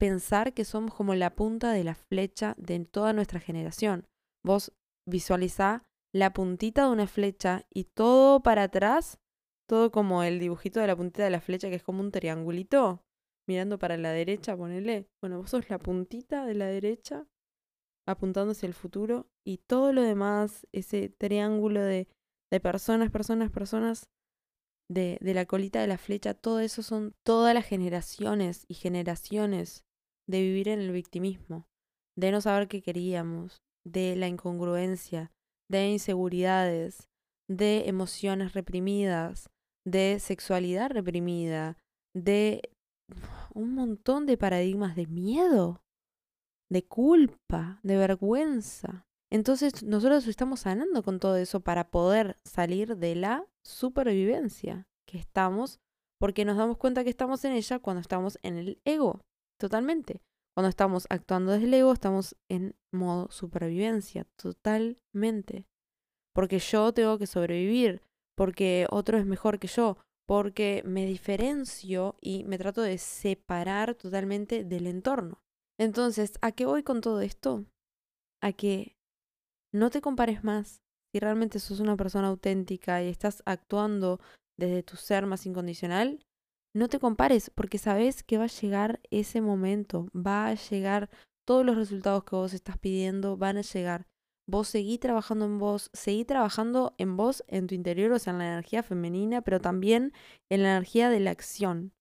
pensar 0.00 0.54
que 0.54 0.64
somos 0.64 0.94
como 0.94 1.14
la 1.14 1.34
punta 1.34 1.70
de 1.72 1.84
la 1.84 1.94
flecha 1.94 2.54
de 2.56 2.82
toda 2.86 3.12
nuestra 3.12 3.40
generación. 3.40 4.06
Vos 4.42 4.72
visualizá 5.06 5.82
la 6.14 6.32
puntita 6.32 6.86
de 6.86 6.92
una 6.92 7.06
flecha 7.06 7.66
y 7.70 7.84
todo 7.94 8.42
para 8.42 8.62
atrás, 8.62 9.18
todo 9.68 9.90
como 9.90 10.22
el 10.22 10.38
dibujito 10.38 10.80
de 10.80 10.86
la 10.86 10.96
puntita 10.96 11.24
de 11.24 11.30
la 11.30 11.42
flecha 11.42 11.68
que 11.68 11.76
es 11.76 11.82
como 11.82 12.00
un 12.00 12.10
triangulito, 12.10 13.02
mirando 13.46 13.78
para 13.78 13.98
la 13.98 14.12
derecha, 14.12 14.56
ponele. 14.56 15.08
Bueno, 15.22 15.36
vos 15.36 15.50
sos 15.50 15.68
la 15.68 15.78
puntita 15.78 16.46
de 16.46 16.54
la 16.54 16.68
derecha 16.68 17.26
apuntando 18.06 18.52
hacia 18.52 18.66
el 18.66 18.74
futuro 18.74 19.26
y 19.44 19.58
todo 19.58 19.92
lo 19.92 20.02
demás, 20.02 20.66
ese 20.72 21.08
triángulo 21.08 21.82
de, 21.82 22.08
de 22.50 22.60
personas, 22.60 23.10
personas, 23.10 23.50
personas, 23.50 24.08
de, 24.90 25.18
de 25.20 25.34
la 25.34 25.46
colita 25.46 25.80
de 25.80 25.86
la 25.86 25.98
flecha, 25.98 26.34
todo 26.34 26.60
eso 26.60 26.82
son 26.82 27.14
todas 27.24 27.54
las 27.54 27.64
generaciones 27.64 28.64
y 28.68 28.74
generaciones 28.74 29.84
de 30.28 30.42
vivir 30.42 30.68
en 30.68 30.80
el 30.80 30.92
victimismo, 30.92 31.66
de 32.16 32.30
no 32.30 32.40
saber 32.40 32.68
qué 32.68 32.82
queríamos, 32.82 33.62
de 33.86 34.16
la 34.16 34.28
incongruencia, 34.28 35.32
de 35.70 35.88
inseguridades, 35.88 37.08
de 37.48 37.88
emociones 37.88 38.52
reprimidas, 38.52 39.48
de 39.86 40.18
sexualidad 40.20 40.90
reprimida, 40.90 41.76
de 42.14 42.70
un 43.54 43.74
montón 43.74 44.26
de 44.26 44.36
paradigmas 44.36 44.96
de 44.96 45.06
miedo, 45.06 45.81
de 46.72 46.84
culpa, 46.84 47.80
de 47.82 47.96
vergüenza. 47.96 49.06
Entonces 49.30 49.82
nosotros 49.82 50.26
estamos 50.26 50.60
sanando 50.60 51.02
con 51.02 51.20
todo 51.20 51.36
eso 51.36 51.60
para 51.60 51.90
poder 51.90 52.36
salir 52.44 52.96
de 52.96 53.14
la 53.14 53.46
supervivencia 53.62 54.86
que 55.06 55.18
estamos, 55.18 55.80
porque 56.18 56.44
nos 56.44 56.56
damos 56.56 56.78
cuenta 56.78 57.04
que 57.04 57.10
estamos 57.10 57.44
en 57.44 57.52
ella 57.52 57.78
cuando 57.78 58.00
estamos 58.00 58.38
en 58.42 58.56
el 58.56 58.80
ego, 58.84 59.20
totalmente. 59.60 60.22
Cuando 60.54 60.68
estamos 60.68 61.06
actuando 61.10 61.52
desde 61.52 61.66
el 61.66 61.74
ego, 61.74 61.92
estamos 61.92 62.36
en 62.50 62.74
modo 62.92 63.30
supervivencia, 63.30 64.26
totalmente. 64.36 65.66
Porque 66.34 66.58
yo 66.58 66.92
tengo 66.92 67.18
que 67.18 67.26
sobrevivir, 67.26 68.02
porque 68.36 68.86
otro 68.90 69.18
es 69.18 69.26
mejor 69.26 69.58
que 69.58 69.68
yo, 69.68 69.96
porque 70.26 70.82
me 70.86 71.04
diferencio 71.04 72.16
y 72.20 72.44
me 72.44 72.58
trato 72.58 72.80
de 72.80 72.96
separar 72.98 73.94
totalmente 73.94 74.64
del 74.64 74.86
entorno. 74.86 75.41
Entonces, 75.78 76.34
¿a 76.42 76.52
qué 76.52 76.66
voy 76.66 76.82
con 76.82 77.00
todo 77.00 77.20
esto? 77.20 77.64
A 78.42 78.52
que 78.52 78.96
no 79.72 79.90
te 79.90 80.00
compares 80.00 80.44
más. 80.44 80.82
Si 81.12 81.20
realmente 81.20 81.58
sos 81.58 81.80
una 81.80 81.96
persona 81.96 82.28
auténtica 82.28 83.02
y 83.02 83.08
estás 83.08 83.42
actuando 83.44 84.20
desde 84.58 84.82
tu 84.82 84.96
ser 84.96 85.26
más 85.26 85.44
incondicional, 85.46 86.24
no 86.74 86.88
te 86.88 86.98
compares 86.98 87.50
porque 87.50 87.78
sabes 87.78 88.22
que 88.22 88.38
va 88.38 88.44
a 88.44 88.60
llegar 88.60 89.00
ese 89.10 89.40
momento, 89.40 90.08
va 90.14 90.46
a 90.46 90.54
llegar 90.54 91.10
todos 91.46 91.66
los 91.66 91.76
resultados 91.76 92.24
que 92.24 92.36
vos 92.36 92.54
estás 92.54 92.78
pidiendo, 92.78 93.36
van 93.36 93.58
a 93.58 93.62
llegar. 93.62 94.06
Vos 94.48 94.68
seguí 94.68 94.98
trabajando 94.98 95.44
en 95.44 95.58
vos, 95.58 95.90
seguí 95.92 96.24
trabajando 96.24 96.94
en 96.98 97.16
vos, 97.16 97.44
en 97.46 97.66
tu 97.66 97.74
interior, 97.74 98.12
o 98.12 98.18
sea, 98.18 98.32
en 98.32 98.38
la 98.38 98.52
energía 98.52 98.82
femenina, 98.82 99.42
pero 99.42 99.60
también 99.60 100.12
en 100.50 100.62
la 100.62 100.72
energía 100.72 101.10
de 101.10 101.20
la 101.20 101.30
acción, 101.30 101.92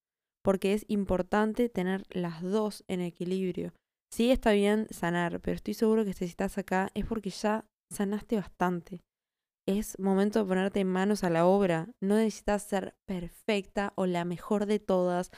porque 0.44 0.74
es 0.74 0.86
importante 0.88 1.70
tener 1.70 2.04
las 2.10 2.42
dos 2.42 2.84
en 2.88 3.02
equilibrio. 3.02 3.74
Sí 4.14 4.32
está 4.32 4.52
bien 4.52 4.88
sanar, 4.90 5.40
pero 5.40 5.56
estoy 5.56 5.74
seguro 5.74 6.04
que 6.04 6.14
si 6.14 6.26
estás 6.26 6.58
acá 6.58 6.90
es 6.94 7.06
porque 7.06 7.30
ya 7.30 7.66
sanaste 7.92 8.36
bastante. 8.36 9.02
Es 9.68 9.98
momento 10.00 10.40
de 10.40 10.46
ponerte 10.46 10.84
manos 10.84 11.24
a 11.24 11.30
la 11.30 11.46
obra. 11.46 11.90
No 12.02 12.16
necesitas 12.16 12.64
ser 12.64 12.96
perfecta 13.08 13.94
o 13.96 14.06
la 14.06 14.26
mejor 14.26 14.66
de 14.66 14.80
todas 14.80 15.32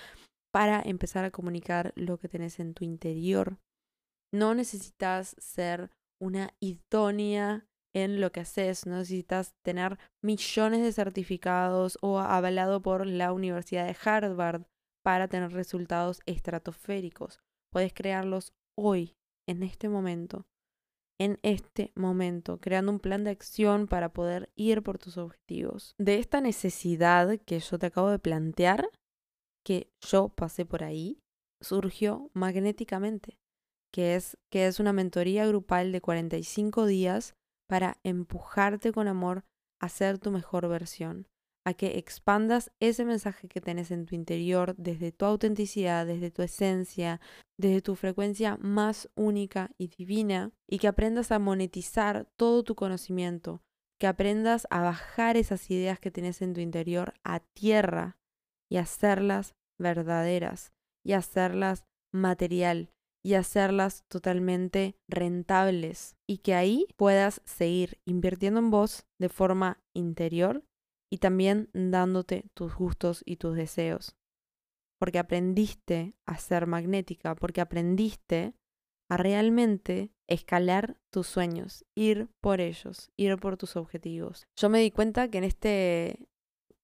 para 0.51 0.81
empezar 0.81 1.25
a 1.25 1.31
comunicar 1.31 1.93
lo 1.95 2.17
que 2.17 2.29
tenés 2.29 2.59
en 2.59 2.73
tu 2.73 2.83
interior. 2.83 3.57
No 4.33 4.55
necesitas 4.55 5.35
ser 5.37 5.91
una 6.21 6.51
idónea 6.59 7.67
en 7.95 8.21
lo 8.21 8.31
que 8.31 8.39
haces, 8.39 8.87
no 8.87 8.97
necesitas 8.97 9.53
tener 9.63 9.99
millones 10.23 10.81
de 10.81 10.91
certificados 10.91 11.97
o 12.01 12.19
avalado 12.19 12.81
por 12.81 13.05
la 13.05 13.33
Universidad 13.33 13.85
de 13.85 13.95
Harvard 14.03 14.63
para 15.03 15.27
tener 15.27 15.51
resultados 15.51 16.21
estratosféricos. 16.25 17.39
Puedes 17.71 17.93
crearlos 17.93 18.53
hoy, 18.77 19.15
en 19.47 19.63
este 19.63 19.89
momento, 19.89 20.45
en 21.19 21.39
este 21.43 21.91
momento, 21.95 22.59
creando 22.59 22.91
un 22.91 22.99
plan 22.99 23.23
de 23.23 23.31
acción 23.31 23.87
para 23.87 24.13
poder 24.13 24.51
ir 24.55 24.81
por 24.81 24.97
tus 24.97 25.17
objetivos. 25.17 25.93
De 25.99 26.17
esta 26.17 26.41
necesidad 26.41 27.39
que 27.45 27.59
yo 27.59 27.77
te 27.77 27.87
acabo 27.87 28.09
de 28.09 28.19
plantear, 28.19 28.89
que 29.65 29.91
yo 30.01 30.29
pasé 30.29 30.65
por 30.65 30.83
ahí, 30.83 31.19
surgió 31.61 32.29
magnéticamente 32.33 33.37
que 33.93 34.15
es, 34.15 34.37
que 34.49 34.65
es 34.65 34.79
una 34.79 34.91
mentoría 34.91 35.45
grupal 35.45 35.91
de 35.91 36.01
45 36.01 36.87
días 36.87 37.35
para 37.69 37.99
empujarte 38.03 38.91
con 38.91 39.07
amor 39.07 39.45
a 39.79 39.87
ser 39.87 40.17
tu 40.17 40.31
mejor 40.31 40.67
versión, 40.67 41.27
a 41.65 41.73
que 41.73 41.97
expandas 41.97 42.71
ese 42.80 43.06
mensaje 43.06 43.47
que 43.47 43.62
tenés 43.62 43.91
en 43.91 44.06
tu 44.06 44.15
interior 44.15 44.76
desde 44.78 45.12
tu 45.12 45.26
autenticidad, 45.26 46.06
desde 46.06 46.32
tu 46.32 46.41
esencia, 46.41 47.21
desde 47.58 47.82
tu 47.82 47.95
frecuencia 47.95 48.58
más 48.58 49.10
única 49.15 49.71
y 49.78 49.88
divina, 49.88 50.52
y 50.69 50.80
que 50.80 50.88
aprendas 50.88 51.32
a 51.32 51.39
monetizar 51.39 52.28
todo 52.36 52.63
tu 52.63 52.76
conocimiento, 52.76 53.62
que 53.99 54.08
aprendas 54.08 54.67
a 54.69 54.82
bajar 54.82 55.38
esas 55.38 55.69
ideas 55.71 55.99
que 55.99 56.12
tenés 56.12 56.41
en 56.41 56.54
tu 56.54 56.60
interior 56.60 57.13
a 57.23 57.39
tierra 57.39 58.17
y 58.69 58.78
hacerlas 58.78 59.56
verdaderas 59.80 60.73
y 61.06 61.13
hacerlas 61.13 61.86
material 62.13 62.89
y 63.26 63.36
hacerlas 63.36 64.04
totalmente 64.10 64.97
rentables 65.08 66.17
y 66.28 66.39
que 66.39 66.56
ahí 66.56 66.88
puedas 66.97 67.41
seguir 67.45 67.99
invirtiendo 68.06 68.60
en 68.60 68.69
vos 68.69 69.06
de 69.19 69.30
forma 69.30 69.80
interior 69.93 70.63
y 71.13 71.19
también 71.19 71.69
dándote 71.73 72.45
tus 72.56 72.73
gustos 72.73 73.21
y 73.23 73.36
tus 73.36 73.56
deseos. 73.56 74.15
Porque 74.97 75.19
aprendiste 75.19 76.15
a 76.26 76.39
ser 76.39 76.65
magnética, 76.65 77.36
porque 77.36 77.62
aprendiste 77.62 78.56
a 79.12 79.17
realmente 79.17 80.12
escalar 80.28 80.97
tus 81.12 81.28
sueños, 81.28 81.86
ir 81.93 82.30
por 82.41 82.62
ellos, 82.62 83.12
ir 83.15 83.38
por 83.38 83.58
tus 83.58 83.76
objetivos. 83.76 84.47
Yo 84.60 84.69
me 84.69 84.80
di 84.80 84.89
cuenta 84.89 85.30
que 85.30 85.38
en 85.38 85.43
este 85.43 86.30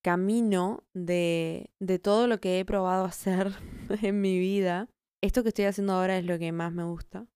camino 0.00 0.84
de, 0.94 1.72
de 1.80 1.98
todo 1.98 2.28
lo 2.28 2.38
que 2.38 2.60
he 2.60 2.64
probado 2.64 3.04
hacer 3.06 3.52
en 4.00 4.20
mi 4.20 4.38
vida, 4.38 4.88
esto 5.24 5.42
que 5.42 5.48
estoy 5.48 5.64
haciendo 5.64 5.94
ahora 5.94 6.16
es 6.16 6.24
lo 6.24 6.38
que 6.38 6.52
más 6.52 6.72
me 6.72 6.84
gusta, 6.84 7.26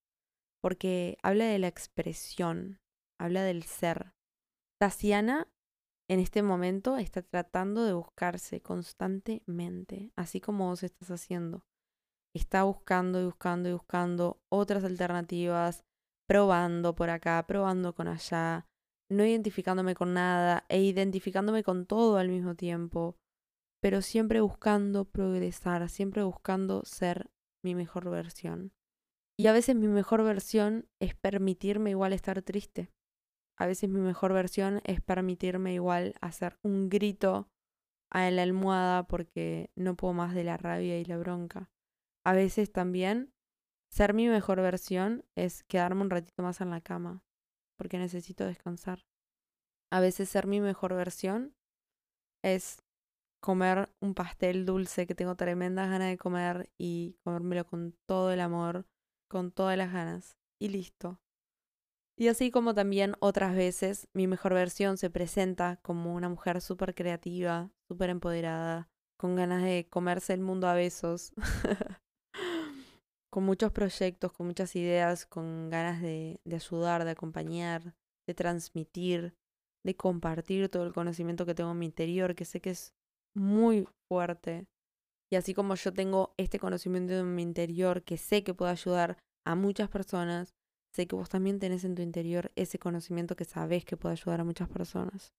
porque 0.61 1.17
habla 1.23 1.43
de 1.43 1.59
la 1.59 1.67
expresión, 1.67 2.79
habla 3.19 3.43
del 3.43 3.63
ser. 3.63 4.13
Tasiana 4.79 5.49
en 6.07 6.19
este 6.19 6.43
momento 6.43 6.97
está 6.97 7.21
tratando 7.21 7.83
de 7.83 7.93
buscarse 7.93 8.61
constantemente, 8.61 10.11
así 10.15 10.39
como 10.39 10.67
vos 10.67 10.83
estás 10.83 11.09
haciendo. 11.09 11.65
Está 12.33 12.63
buscando 12.63 13.21
y 13.21 13.25
buscando 13.25 13.69
y 13.69 13.73
buscando 13.73 14.41
otras 14.49 14.83
alternativas, 14.83 15.83
probando 16.27 16.95
por 16.95 17.09
acá, 17.09 17.43
probando 17.47 17.95
con 17.95 18.07
allá, 18.07 18.67
no 19.09 19.25
identificándome 19.25 19.95
con 19.95 20.13
nada 20.13 20.65
e 20.69 20.81
identificándome 20.81 21.63
con 21.63 21.85
todo 21.85 22.17
al 22.17 22.29
mismo 22.29 22.55
tiempo, 22.55 23.17
pero 23.81 24.01
siempre 24.01 24.41
buscando 24.41 25.05
progresar, 25.05 25.87
siempre 25.89 26.23
buscando 26.23 26.83
ser 26.85 27.31
mi 27.63 27.75
mejor 27.75 28.09
versión. 28.09 28.73
Y 29.37 29.47
a 29.47 29.53
veces 29.53 29.75
mi 29.75 29.87
mejor 29.87 30.23
versión 30.23 30.87
es 30.99 31.15
permitirme 31.15 31.91
igual 31.91 32.13
estar 32.13 32.41
triste. 32.41 32.91
A 33.57 33.65
veces 33.65 33.89
mi 33.89 33.99
mejor 33.99 34.33
versión 34.33 34.81
es 34.83 35.01
permitirme 35.01 35.73
igual 35.73 36.15
hacer 36.21 36.57
un 36.61 36.89
grito 36.89 37.49
a 38.11 38.29
la 38.29 38.43
almohada 38.43 39.07
porque 39.07 39.71
no 39.75 39.95
puedo 39.95 40.13
más 40.13 40.33
de 40.33 40.43
la 40.43 40.57
rabia 40.57 40.99
y 40.99 41.05
la 41.05 41.17
bronca. 41.17 41.69
A 42.25 42.33
veces 42.33 42.71
también 42.71 43.33
ser 43.91 44.13
mi 44.13 44.27
mejor 44.27 44.61
versión 44.61 45.23
es 45.35 45.63
quedarme 45.63 46.01
un 46.01 46.09
ratito 46.09 46.43
más 46.43 46.59
en 46.61 46.69
la 46.69 46.81
cama 46.81 47.23
porque 47.77 47.97
necesito 47.97 48.45
descansar. 48.45 49.05
A 49.91 49.99
veces 49.99 50.29
ser 50.29 50.47
mi 50.47 50.59
mejor 50.59 50.93
versión 50.93 51.55
es 52.43 52.81
comer 53.41 53.93
un 54.01 54.15
pastel 54.15 54.65
dulce 54.65 55.07
que 55.07 55.15
tengo 55.15 55.35
tremendas 55.35 55.89
ganas 55.89 56.09
de 56.09 56.17
comer 56.17 56.69
y 56.77 57.17
comérmelo 57.23 57.65
con 57.65 57.95
todo 58.07 58.31
el 58.31 58.41
amor, 58.41 58.85
con 59.29 59.51
todas 59.51 59.77
las 59.77 59.93
ganas. 59.93 60.37
Y 60.59 60.69
listo. 60.69 61.19
Y 62.17 62.29
así 62.29 62.49
como 62.49 62.73
también 62.73 63.15
otras 63.19 63.55
veces 63.55 64.07
mi 64.13 64.25
mejor 64.25 64.53
versión 64.53 64.97
se 64.97 65.09
presenta 65.09 65.79
como 65.81 66.15
una 66.15 66.29
mujer 66.29 66.61
súper 66.61 66.95
creativa, 66.95 67.69
súper 67.89 68.09
empoderada, 68.09 68.89
con 69.17 69.35
ganas 69.35 69.63
de 69.63 69.87
comerse 69.89 70.33
el 70.33 70.39
mundo 70.39 70.67
a 70.67 70.75
besos, 70.75 71.33
con 73.29 73.43
muchos 73.43 73.73
proyectos, 73.73 74.31
con 74.31 74.47
muchas 74.47 74.75
ideas, 74.77 75.25
con 75.25 75.69
ganas 75.69 76.01
de, 76.01 76.39
de 76.45 76.55
ayudar, 76.55 77.03
de 77.03 77.11
acompañar, 77.11 77.95
de 78.27 78.33
transmitir, 78.33 79.33
de 79.85 79.95
compartir 79.97 80.69
todo 80.69 80.85
el 80.85 80.93
conocimiento 80.93 81.45
que 81.45 81.53
tengo 81.53 81.71
en 81.71 81.79
mi 81.79 81.85
interior, 81.85 82.33
que 82.33 82.45
sé 82.45 82.61
que 82.61 82.69
es 82.69 82.93
muy 83.35 83.87
fuerte. 84.07 84.67
Y 85.29 85.35
así 85.35 85.53
como 85.53 85.75
yo 85.75 85.91
tengo 85.91 86.33
este 86.37 86.59
conocimiento 86.59 87.13
en 87.13 87.35
mi 87.35 87.41
interior 87.41 88.03
que 88.03 88.17
sé 88.17 88.43
que 88.43 88.53
puede 88.53 88.71
ayudar 88.71 89.17
a 89.45 89.55
muchas 89.55 89.89
personas, 89.89 90.55
sé 90.95 91.07
que 91.07 91.15
vos 91.15 91.29
también 91.29 91.59
tenés 91.59 91.83
en 91.83 91.95
tu 91.95 92.01
interior 92.01 92.51
ese 92.55 92.79
conocimiento 92.79 93.35
que 93.35 93.43
sabés 93.43 93.83
que 93.83 93.97
puede 93.97 94.13
ayudar 94.13 94.39
a 94.39 94.45
muchas 94.45 94.69
personas. 94.69 95.33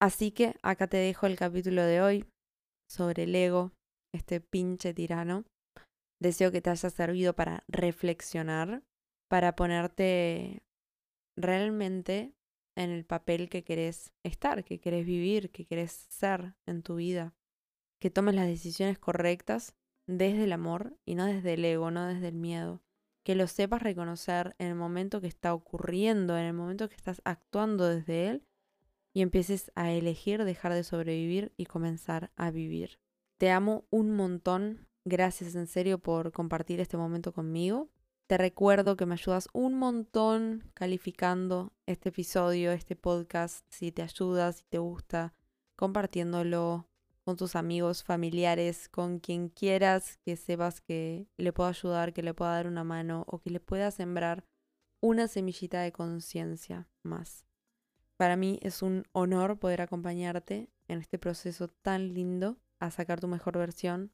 Así 0.00 0.32
que 0.32 0.56
acá 0.62 0.88
te 0.88 0.96
dejo 0.96 1.26
el 1.26 1.36
capítulo 1.36 1.82
de 1.82 2.02
hoy 2.02 2.24
sobre 2.90 3.22
el 3.22 3.34
ego, 3.34 3.72
este 4.12 4.40
pinche 4.40 4.92
tirano. 4.92 5.44
Deseo 6.20 6.50
que 6.50 6.60
te 6.60 6.70
haya 6.70 6.90
servido 6.90 7.34
para 7.34 7.64
reflexionar, 7.68 8.82
para 9.28 9.54
ponerte 9.54 10.62
realmente 11.38 12.34
en 12.76 12.90
el 12.90 13.04
papel 13.04 13.48
que 13.48 13.64
querés 13.64 14.12
estar, 14.24 14.64
que 14.64 14.80
querés 14.80 15.06
vivir, 15.06 15.50
que 15.50 15.66
querés 15.66 15.92
ser 15.92 16.54
en 16.66 16.82
tu 16.82 16.96
vida. 16.96 17.34
Que 18.00 18.10
tomes 18.10 18.34
las 18.34 18.46
decisiones 18.46 18.98
correctas 18.98 19.74
desde 20.08 20.44
el 20.44 20.52
amor 20.52 20.98
y 21.06 21.14
no 21.14 21.26
desde 21.26 21.54
el 21.54 21.64
ego, 21.64 21.90
no 21.90 22.06
desde 22.06 22.28
el 22.28 22.34
miedo. 22.34 22.82
Que 23.26 23.34
lo 23.34 23.48
sepas 23.48 23.82
reconocer 23.82 24.54
en 24.60 24.68
el 24.68 24.76
momento 24.76 25.20
que 25.20 25.26
está 25.26 25.52
ocurriendo, 25.52 26.38
en 26.38 26.44
el 26.44 26.52
momento 26.52 26.88
que 26.88 26.94
estás 26.94 27.20
actuando 27.24 27.88
desde 27.88 28.28
él 28.28 28.46
y 29.12 29.20
empieces 29.20 29.72
a 29.74 29.90
elegir 29.90 30.44
dejar 30.44 30.72
de 30.72 30.84
sobrevivir 30.84 31.52
y 31.56 31.66
comenzar 31.66 32.30
a 32.36 32.52
vivir. 32.52 33.00
Te 33.36 33.50
amo 33.50 33.84
un 33.90 34.12
montón. 34.12 34.86
Gracias 35.04 35.56
en 35.56 35.66
serio 35.66 35.98
por 35.98 36.30
compartir 36.30 36.78
este 36.78 36.96
momento 36.96 37.32
conmigo. 37.32 37.90
Te 38.28 38.38
recuerdo 38.38 38.96
que 38.96 39.06
me 39.06 39.14
ayudas 39.14 39.48
un 39.52 39.74
montón 39.74 40.70
calificando 40.74 41.72
este 41.84 42.10
episodio, 42.10 42.70
este 42.70 42.94
podcast, 42.94 43.66
si 43.68 43.90
te 43.90 44.02
ayuda, 44.02 44.52
si 44.52 44.62
te 44.68 44.78
gusta, 44.78 45.34
compartiéndolo 45.74 46.86
con 47.26 47.36
tus 47.36 47.56
amigos, 47.56 48.04
familiares, 48.04 48.88
con 48.88 49.18
quien 49.18 49.48
quieras 49.48 50.16
que 50.18 50.36
sepas 50.36 50.80
que 50.80 51.26
le 51.36 51.52
pueda 51.52 51.70
ayudar, 51.70 52.12
que 52.12 52.22
le 52.22 52.34
pueda 52.34 52.52
dar 52.52 52.68
una 52.68 52.84
mano 52.84 53.24
o 53.26 53.40
que 53.40 53.50
le 53.50 53.58
pueda 53.58 53.90
sembrar 53.90 54.44
una 55.02 55.26
semillita 55.26 55.80
de 55.80 55.90
conciencia 55.90 56.88
más. 57.02 57.44
Para 58.16 58.36
mí 58.36 58.60
es 58.62 58.80
un 58.80 59.02
honor 59.10 59.58
poder 59.58 59.82
acompañarte 59.82 60.70
en 60.86 61.00
este 61.00 61.18
proceso 61.18 61.66
tan 61.66 62.14
lindo 62.14 62.58
a 62.78 62.92
sacar 62.92 63.18
tu 63.18 63.26
mejor 63.26 63.58
versión 63.58 64.12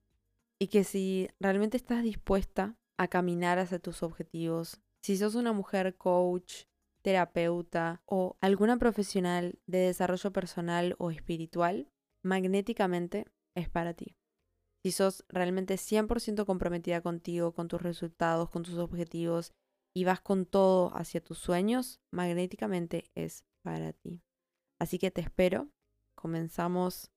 y 0.58 0.68
que 0.68 0.82
si 0.82 1.28
realmente 1.38 1.76
estás 1.76 2.02
dispuesta 2.02 2.78
a 2.96 3.08
caminar 3.08 3.58
hacia 3.58 3.78
tus 3.78 4.02
objetivos. 4.02 4.80
Si 5.02 5.18
sos 5.18 5.34
una 5.34 5.52
mujer 5.52 5.98
coach, 5.98 6.64
terapeuta 7.02 8.00
o 8.06 8.38
alguna 8.40 8.78
profesional 8.78 9.58
de 9.66 9.80
desarrollo 9.80 10.32
personal 10.32 10.94
o 10.96 11.10
espiritual, 11.10 11.91
magnéticamente 12.22 13.26
es 13.54 13.68
para 13.68 13.94
ti. 13.94 14.16
Si 14.84 14.90
sos 14.90 15.24
realmente 15.28 15.74
100% 15.74 16.44
comprometida 16.44 17.00
contigo, 17.00 17.52
con 17.52 17.68
tus 17.68 17.80
resultados, 17.80 18.50
con 18.50 18.64
tus 18.64 18.78
objetivos 18.78 19.52
y 19.94 20.04
vas 20.04 20.20
con 20.20 20.44
todo 20.44 20.94
hacia 20.96 21.22
tus 21.22 21.38
sueños, 21.38 22.00
magnéticamente 22.10 23.10
es 23.14 23.44
para 23.62 23.92
ti. 23.92 24.22
Así 24.80 24.98
que 24.98 25.12
te 25.12 25.20
espero. 25.20 25.68
Comenzamos 26.16 27.10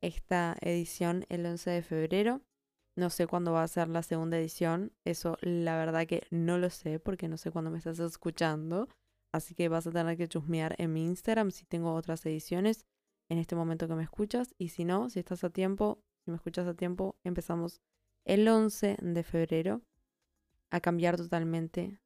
esta 0.00 0.56
edición 0.60 1.24
el 1.28 1.46
11 1.46 1.70
de 1.70 1.82
febrero. 1.82 2.42
No 2.96 3.08
sé 3.08 3.26
cuándo 3.26 3.52
va 3.52 3.62
a 3.62 3.68
ser 3.68 3.88
la 3.88 4.02
segunda 4.02 4.38
edición. 4.38 4.92
Eso 5.04 5.38
la 5.40 5.76
verdad 5.76 6.06
que 6.06 6.26
no 6.30 6.58
lo 6.58 6.70
sé 6.70 6.98
porque 6.98 7.28
no 7.28 7.36
sé 7.36 7.52
cuándo 7.52 7.70
me 7.70 7.78
estás 7.78 8.00
escuchando. 8.00 8.88
Así 9.32 9.54
que 9.54 9.68
vas 9.68 9.86
a 9.86 9.92
tener 9.92 10.16
que 10.16 10.28
chusmear 10.28 10.74
en 10.78 10.92
mi 10.92 11.04
Instagram 11.04 11.52
si 11.52 11.64
tengo 11.64 11.94
otras 11.94 12.26
ediciones 12.26 12.84
en 13.32 13.38
este 13.38 13.56
momento 13.56 13.88
que 13.88 13.94
me 13.94 14.02
escuchas. 14.02 14.54
Y 14.58 14.68
si 14.68 14.84
no, 14.84 15.08
si 15.08 15.18
estás 15.18 15.42
a 15.42 15.50
tiempo, 15.50 15.98
si 16.24 16.30
me 16.30 16.36
escuchas 16.36 16.66
a 16.68 16.74
tiempo, 16.74 17.16
empezamos 17.24 17.80
el 18.24 18.46
11 18.46 18.98
de 19.00 19.22
febrero 19.22 19.80
a 20.70 20.80
cambiar 20.80 21.16
totalmente 21.16 21.98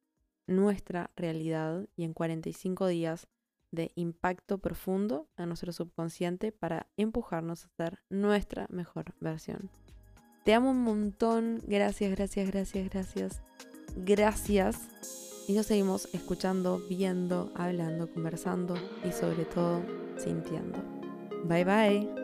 nuestra 0.47 1.11
realidad 1.17 1.85
y 1.97 2.05
en 2.05 2.13
45 2.13 2.87
días 2.87 3.27
de 3.71 3.91
impacto 3.95 4.59
profundo 4.59 5.27
a 5.35 5.45
nuestro 5.45 5.73
subconsciente 5.73 6.53
para 6.53 6.87
empujarnos 6.95 7.65
a 7.65 7.69
ser 7.75 7.99
nuestra 8.09 8.65
mejor 8.69 9.13
versión. 9.19 9.69
Te 10.45 10.53
amo 10.53 10.71
un 10.71 10.81
montón. 10.81 11.61
Gracias, 11.67 12.09
gracias, 12.11 12.49
gracias, 12.49 12.89
gracias. 12.89 13.41
Gracias. 13.97 14.79
Y 15.49 15.53
nos 15.53 15.65
seguimos 15.65 16.07
escuchando, 16.13 16.81
viendo, 16.89 17.51
hablando, 17.53 18.09
conversando 18.13 18.75
y 19.05 19.11
sobre 19.11 19.43
todo 19.43 19.81
sintiendo. 20.17 20.96
Bye 21.43 21.63
bye. 21.63 22.16